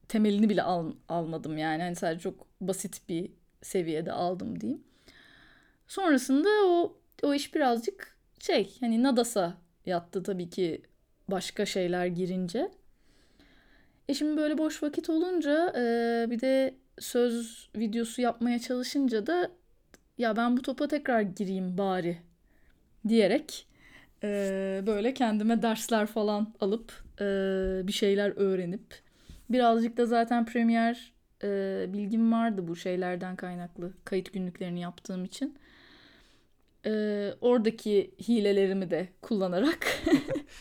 temelini 0.09 0.49
bile 0.49 0.63
al, 0.63 0.93
almadım 1.09 1.59
yani. 1.59 1.83
Hani 1.83 1.97
sadece 1.97 2.21
çok 2.21 2.47
basit 2.61 3.09
bir 3.09 3.31
seviyede 3.63 4.13
aldım 4.13 4.61
diyeyim. 4.61 4.83
Sonrasında 5.89 6.49
o 6.67 6.97
o 7.23 7.35
iş 7.35 7.55
birazcık 7.55 8.17
şey 8.41 8.77
hani 8.81 9.03
Nadas'a 9.03 9.57
yattı 9.87 10.23
tabii 10.23 10.51
ki 10.51 10.83
başka 11.29 11.67
şeyler 11.67 12.07
girince. 12.07 12.71
E 14.09 14.15
şimdi 14.15 14.37
böyle 14.37 14.59
boş 14.59 14.83
vakit 14.83 15.11
olunca 15.11 15.73
e, 15.77 16.27
bir 16.31 16.41
de 16.41 16.75
söz 16.99 17.69
videosu 17.77 18.21
yapmaya 18.21 18.59
çalışınca 18.59 19.27
da 19.27 19.51
ya 20.19 20.37
ben 20.37 20.57
bu 20.57 20.63
topa 20.63 20.89
tekrar 20.89 21.21
gireyim 21.21 21.79
bari 21.79 22.19
diyerek 23.09 23.67
e, 24.23 24.29
böyle 24.87 25.15
kendime 25.15 25.63
dersler 25.63 26.07
falan 26.07 26.55
alıp 26.61 26.93
e, 27.21 27.25
bir 27.87 27.93
şeyler 27.93 28.33
öğrenip 28.37 29.03
birazcık 29.51 29.97
da 29.97 30.07
zaten 30.07 30.47
Premiere 30.47 30.99
e, 31.43 31.87
bilgim 31.93 32.33
vardı 32.33 32.69
bu 32.69 32.77
şeylerden 32.77 33.37
kaynaklı 33.37 33.93
kayıt 34.05 34.33
günlüklerini 34.33 34.81
yaptığım 34.81 35.25
için. 35.25 35.59
E, 36.87 36.91
oradaki 37.41 38.11
hilelerimi 38.29 38.91
de 38.91 39.09
kullanarak 39.23 39.87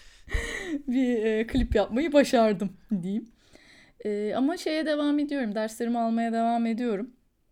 bir 0.88 1.26
e, 1.26 1.47
klip 1.47 1.76
yapmayı 1.76 2.14
başardım 2.14 2.70
diyeyim. 3.01 3.30
E, 4.05 4.34
ama 4.36 4.58
şeye 4.58 4.86
devam 4.86 5.20
ediyorum. 5.20 5.55
Derslerimi 5.55 5.99
almaya 5.99 6.34
devam 6.34 6.66
ediyorum. 6.66 7.12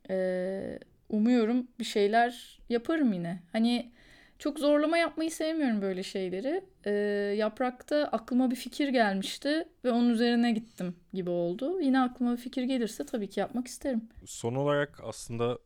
E, 0.09 0.79
umuyorum 1.15 1.67
bir 1.79 1.83
şeyler 1.83 2.59
yaparım 2.69 3.13
yine. 3.13 3.43
Hani 3.51 3.91
çok 4.39 4.59
zorlama 4.59 4.97
yapmayı 4.97 5.31
sevmiyorum 5.31 5.81
böyle 5.81 6.03
şeyleri. 6.03 6.65
Ee, 6.85 6.91
yaprakta 7.37 8.09
aklıma 8.11 8.51
bir 8.51 8.55
fikir 8.55 8.87
gelmişti 8.87 9.67
ve 9.83 9.91
onun 9.91 10.09
üzerine 10.09 10.51
gittim 10.51 10.95
gibi 11.13 11.29
oldu. 11.29 11.81
Yine 11.81 11.99
aklıma 11.99 12.31
bir 12.31 12.37
fikir 12.37 12.63
gelirse 12.63 13.05
tabii 13.05 13.29
ki 13.29 13.39
yapmak 13.39 13.67
isterim. 13.67 14.09
Son 14.25 14.55
olarak 14.55 14.99
aslında 15.03 15.59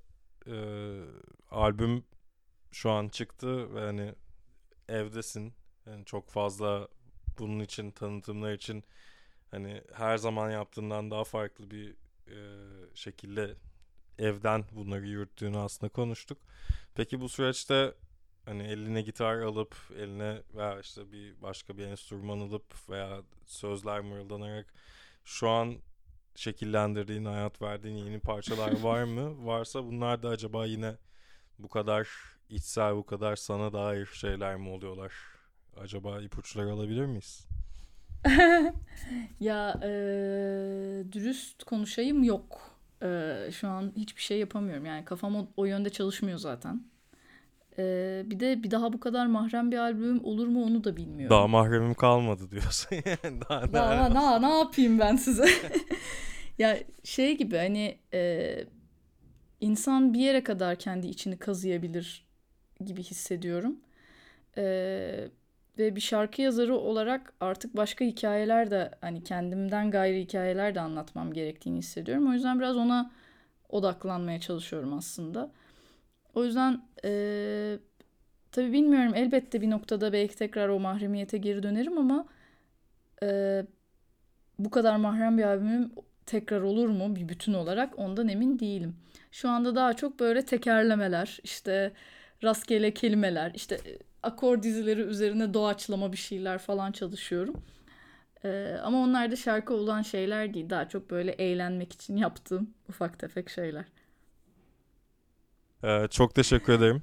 e, 0.47 0.55
albüm 1.51 2.03
şu 2.71 2.91
an 2.91 3.09
çıktı 3.09 3.75
ve 3.75 3.79
hani 3.79 4.13
evdesin. 4.89 5.53
Yani 5.87 6.05
çok 6.05 6.29
fazla 6.29 6.87
bunun 7.39 7.59
için 7.59 7.91
tanıtımlar 7.91 8.53
için 8.53 8.83
hani 9.51 9.81
her 9.93 10.17
zaman 10.17 10.51
yaptığından 10.51 11.11
daha 11.11 11.23
farklı 11.23 11.71
bir 11.71 11.95
e, 12.27 12.37
şekilde 12.93 13.55
evden 14.20 14.63
bunları 14.72 15.07
yürüttüğünü 15.07 15.57
aslında 15.57 15.93
konuştuk. 15.93 16.38
Peki 16.95 17.22
bu 17.22 17.30
süreçte 17.30 17.93
hani 18.45 18.63
eline 18.63 19.01
gitar 19.01 19.39
alıp 19.39 19.76
eline 19.97 20.41
veya 20.55 20.80
işte 20.80 21.11
bir 21.11 21.41
başka 21.41 21.78
bir 21.78 21.86
enstrüman 21.86 22.39
alıp 22.39 22.89
veya 22.89 23.22
sözler 23.45 23.99
mırıldanarak 23.99 24.74
şu 25.26 25.49
an 25.49 25.76
şekillendirdiğin, 26.36 27.26
hayat 27.26 27.61
verdiğin 27.61 27.95
yeni 27.95 28.20
parçalar 28.20 28.80
var 28.84 29.03
mı? 29.03 29.45
Varsa 29.45 29.84
bunlar 29.86 30.24
da 30.24 30.30
acaba 30.30 30.65
yine 30.65 30.95
bu 31.59 31.67
kadar 31.67 32.09
içsel, 32.49 32.95
bu 32.95 33.05
kadar 33.05 33.36
sana 33.36 33.74
dair 33.74 34.05
şeyler 34.05 34.55
mi 34.55 34.70
oluyorlar? 34.70 35.13
Acaba 35.78 36.22
ipuçları 36.22 36.72
alabilir 36.72 37.05
miyiz? 37.05 37.47
ya 39.39 39.80
e, 39.84 39.89
dürüst 41.11 41.63
konuşayım 41.63 42.24
yok. 42.24 42.78
E, 43.03 43.37
şu 43.51 43.67
an 43.67 43.91
hiçbir 43.95 44.21
şey 44.21 44.39
yapamıyorum. 44.39 44.85
Yani 44.85 45.05
kafam 45.05 45.35
o, 45.35 45.47
o 45.57 45.65
yönde 45.65 45.89
çalışmıyor 45.89 46.37
zaten. 46.37 46.83
E, 47.77 48.23
bir 48.25 48.39
de 48.39 48.63
bir 48.63 48.71
daha 48.71 48.93
bu 48.93 48.99
kadar 48.99 49.25
mahrem 49.25 49.71
bir 49.71 49.77
albüm 49.77 50.25
olur 50.25 50.47
mu 50.47 50.65
onu 50.65 50.83
da 50.83 50.97
bilmiyorum. 50.97 51.37
Daha 51.37 51.47
mahremim 51.47 51.93
kalmadı 51.93 52.51
diyorsun. 52.51 52.89
daha, 53.49 53.73
daha, 53.73 54.13
daha 54.13 54.39
ne 54.39 54.59
yapayım 54.59 54.99
ben 54.99 55.15
size? 55.15 55.45
ya 56.59 56.77
şey 57.03 57.37
gibi 57.37 57.57
hani 57.57 57.97
e, 58.13 58.55
insan 59.61 60.13
bir 60.13 60.19
yere 60.19 60.43
kadar 60.43 60.75
kendi 60.75 61.07
içini 61.07 61.37
kazıyabilir 61.37 62.25
gibi 62.85 63.03
hissediyorum. 63.03 63.75
Eee 64.57 65.29
ve 65.80 65.95
bir 65.95 66.01
şarkı 66.01 66.41
yazarı 66.41 66.75
olarak 66.75 67.34
artık 67.39 67.77
başka 67.77 68.05
hikayeler 68.05 68.71
de 68.71 68.91
hani 69.01 69.23
kendimden 69.23 69.91
gayri 69.91 70.21
hikayeler 70.21 70.75
de 70.75 70.82
anlatmam 70.82 71.34
gerektiğini 71.34 71.77
hissediyorum. 71.77 72.30
O 72.30 72.34
yüzden 72.34 72.59
biraz 72.59 72.77
ona 72.77 73.11
odaklanmaya 73.69 74.39
çalışıyorum 74.39 74.93
aslında. 74.93 75.51
O 76.36 76.45
yüzden 76.45 76.82
ee, 77.05 77.77
tabii 78.51 78.73
bilmiyorum 78.73 79.11
elbette 79.15 79.61
bir 79.61 79.69
noktada 79.69 80.13
belki 80.13 80.36
tekrar 80.36 80.69
o 80.69 80.80
mahremiyete 80.80 81.38
geri 81.38 81.63
dönerim 81.63 81.97
ama 81.97 82.25
e, 83.23 83.63
bu 84.59 84.69
kadar 84.69 84.95
mahrem 84.95 85.38
bir 85.38 85.43
albümüm 85.43 85.91
tekrar 86.25 86.61
olur 86.61 86.89
mu 86.89 87.15
bir 87.15 87.30
bütün 87.30 87.53
olarak 87.53 87.99
ondan 87.99 88.27
emin 88.27 88.59
değilim. 88.59 88.95
Şu 89.32 89.49
anda 89.49 89.75
daha 89.75 89.93
çok 89.93 90.19
böyle 90.19 90.45
tekerlemeler 90.45 91.39
işte 91.43 91.91
rastgele 92.43 92.93
kelimeler 92.93 93.51
işte 93.55 93.80
akor 94.24 94.63
dizileri 94.63 95.01
üzerine 95.01 95.53
doğaçlama 95.53 96.11
bir 96.11 96.17
şeyler 96.17 96.57
falan 96.57 96.91
çalışıyorum. 96.91 97.55
Ee, 98.45 98.78
ama 98.84 98.97
onlar 98.97 99.32
da 99.32 99.36
şarkı 99.36 99.74
olan 99.74 100.01
şeyler 100.01 100.53
değil. 100.53 100.70
Daha 100.70 100.89
çok 100.89 101.09
böyle 101.11 101.32
eğlenmek 101.32 101.93
için 101.93 102.17
yaptığım 102.17 102.70
ufak 102.89 103.20
tefek 103.20 103.49
şeyler. 103.49 103.86
Ee, 105.84 106.07
çok 106.09 106.36
teşekkür 106.36 106.74
ederim. 106.74 107.01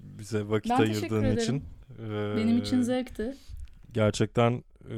Bize 0.00 0.48
vakit 0.48 0.70
ben 0.70 0.76
ayırdığın 0.76 1.36
için. 1.36 1.64
Ee, 1.98 2.36
Benim 2.36 2.58
için 2.58 2.82
zevkti. 2.82 3.36
Gerçekten 3.92 4.64
e, 4.90 4.96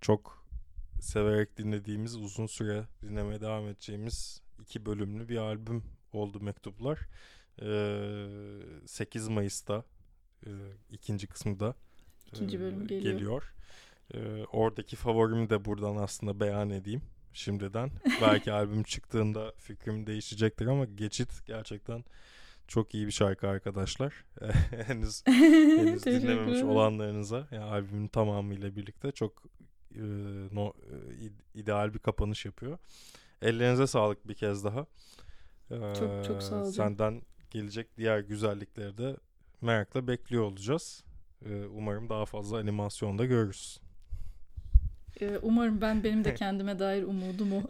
çok 0.00 0.44
severek 1.00 1.58
dinlediğimiz, 1.58 2.16
uzun 2.16 2.46
süre 2.46 2.84
dinlemeye 3.02 3.40
devam 3.40 3.68
edeceğimiz 3.68 4.42
iki 4.60 4.86
bölümlü 4.86 5.28
bir 5.28 5.36
albüm 5.36 5.82
oldu 6.12 6.40
Mektuplar. 6.40 6.98
Ee, 7.62 8.86
8 8.86 9.28
Mayıs'ta 9.28 9.84
e, 10.46 10.50
ikinci 10.90 11.26
kısmı 11.26 11.60
da 11.60 11.74
ikinci 12.26 12.56
e, 12.56 12.60
bölüm 12.60 12.86
geliyor. 12.86 13.12
geliyor. 13.12 13.54
E, 14.14 14.44
oradaki 14.44 14.96
favorimi 14.96 15.50
de 15.50 15.64
buradan 15.64 15.96
aslında 15.96 16.40
beyan 16.40 16.70
edeyim 16.70 17.02
şimdiden. 17.32 17.90
Belki 18.22 18.52
albüm 18.52 18.82
çıktığında 18.82 19.52
fikrim 19.58 20.06
değişecektir 20.06 20.66
ama 20.66 20.84
Geçit 20.84 21.46
gerçekten 21.46 22.04
çok 22.68 22.94
iyi 22.94 23.06
bir 23.06 23.12
şarkı 23.12 23.48
arkadaşlar. 23.48 24.24
henüz 24.86 25.22
henüz 25.26 26.06
dinlememiş 26.06 26.62
olanlarınıza 26.62 27.48
yani 27.50 27.64
albümün 27.64 28.08
tamamıyla 28.08 28.76
birlikte 28.76 29.12
çok 29.12 29.42
e, 29.94 30.02
no, 30.52 30.72
e, 31.54 31.60
ideal 31.60 31.94
bir 31.94 31.98
kapanış 31.98 32.44
yapıyor. 32.44 32.78
Ellerinize 33.42 33.86
sağlık 33.86 34.28
bir 34.28 34.34
kez 34.34 34.64
daha. 34.64 34.86
Çok 35.68 36.24
çok 36.26 36.42
sağ 36.42 36.56
olun. 36.56 36.70
Senden 36.70 37.22
gelecek 37.50 37.96
diğer 37.96 38.20
güzellikleri 38.20 38.98
de 38.98 39.16
merakla 39.62 40.08
bekliyor 40.08 40.42
olacağız. 40.42 41.04
Ee, 41.44 41.64
umarım 41.64 42.08
daha 42.08 42.24
fazla 42.24 42.58
animasyonda 42.58 43.24
görürüz. 43.24 43.80
Ee, 45.20 45.38
umarım 45.42 45.80
ben 45.80 46.04
benim 46.04 46.24
de 46.24 46.34
kendime 46.34 46.78
dair 46.78 47.02
umudum 47.02 47.52
o. 47.52 47.62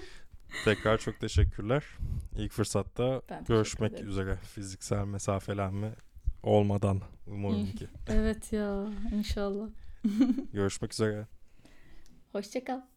Tekrar 0.64 0.98
çok 0.98 1.20
teşekkürler. 1.20 1.84
İlk 2.36 2.52
fırsatta 2.52 3.22
ben 3.30 3.44
görüşmek 3.44 4.00
üzere. 4.00 4.36
Fiziksel 4.36 5.04
mesafelenme 5.04 5.94
olmadan 6.42 7.00
umarım 7.26 7.72
ki. 7.72 7.86
evet 8.08 8.52
ya 8.52 8.86
inşallah. 9.14 9.68
Görüşmek 10.52 10.92
üzere. 10.92 11.26
Hoşçakal. 12.32 12.91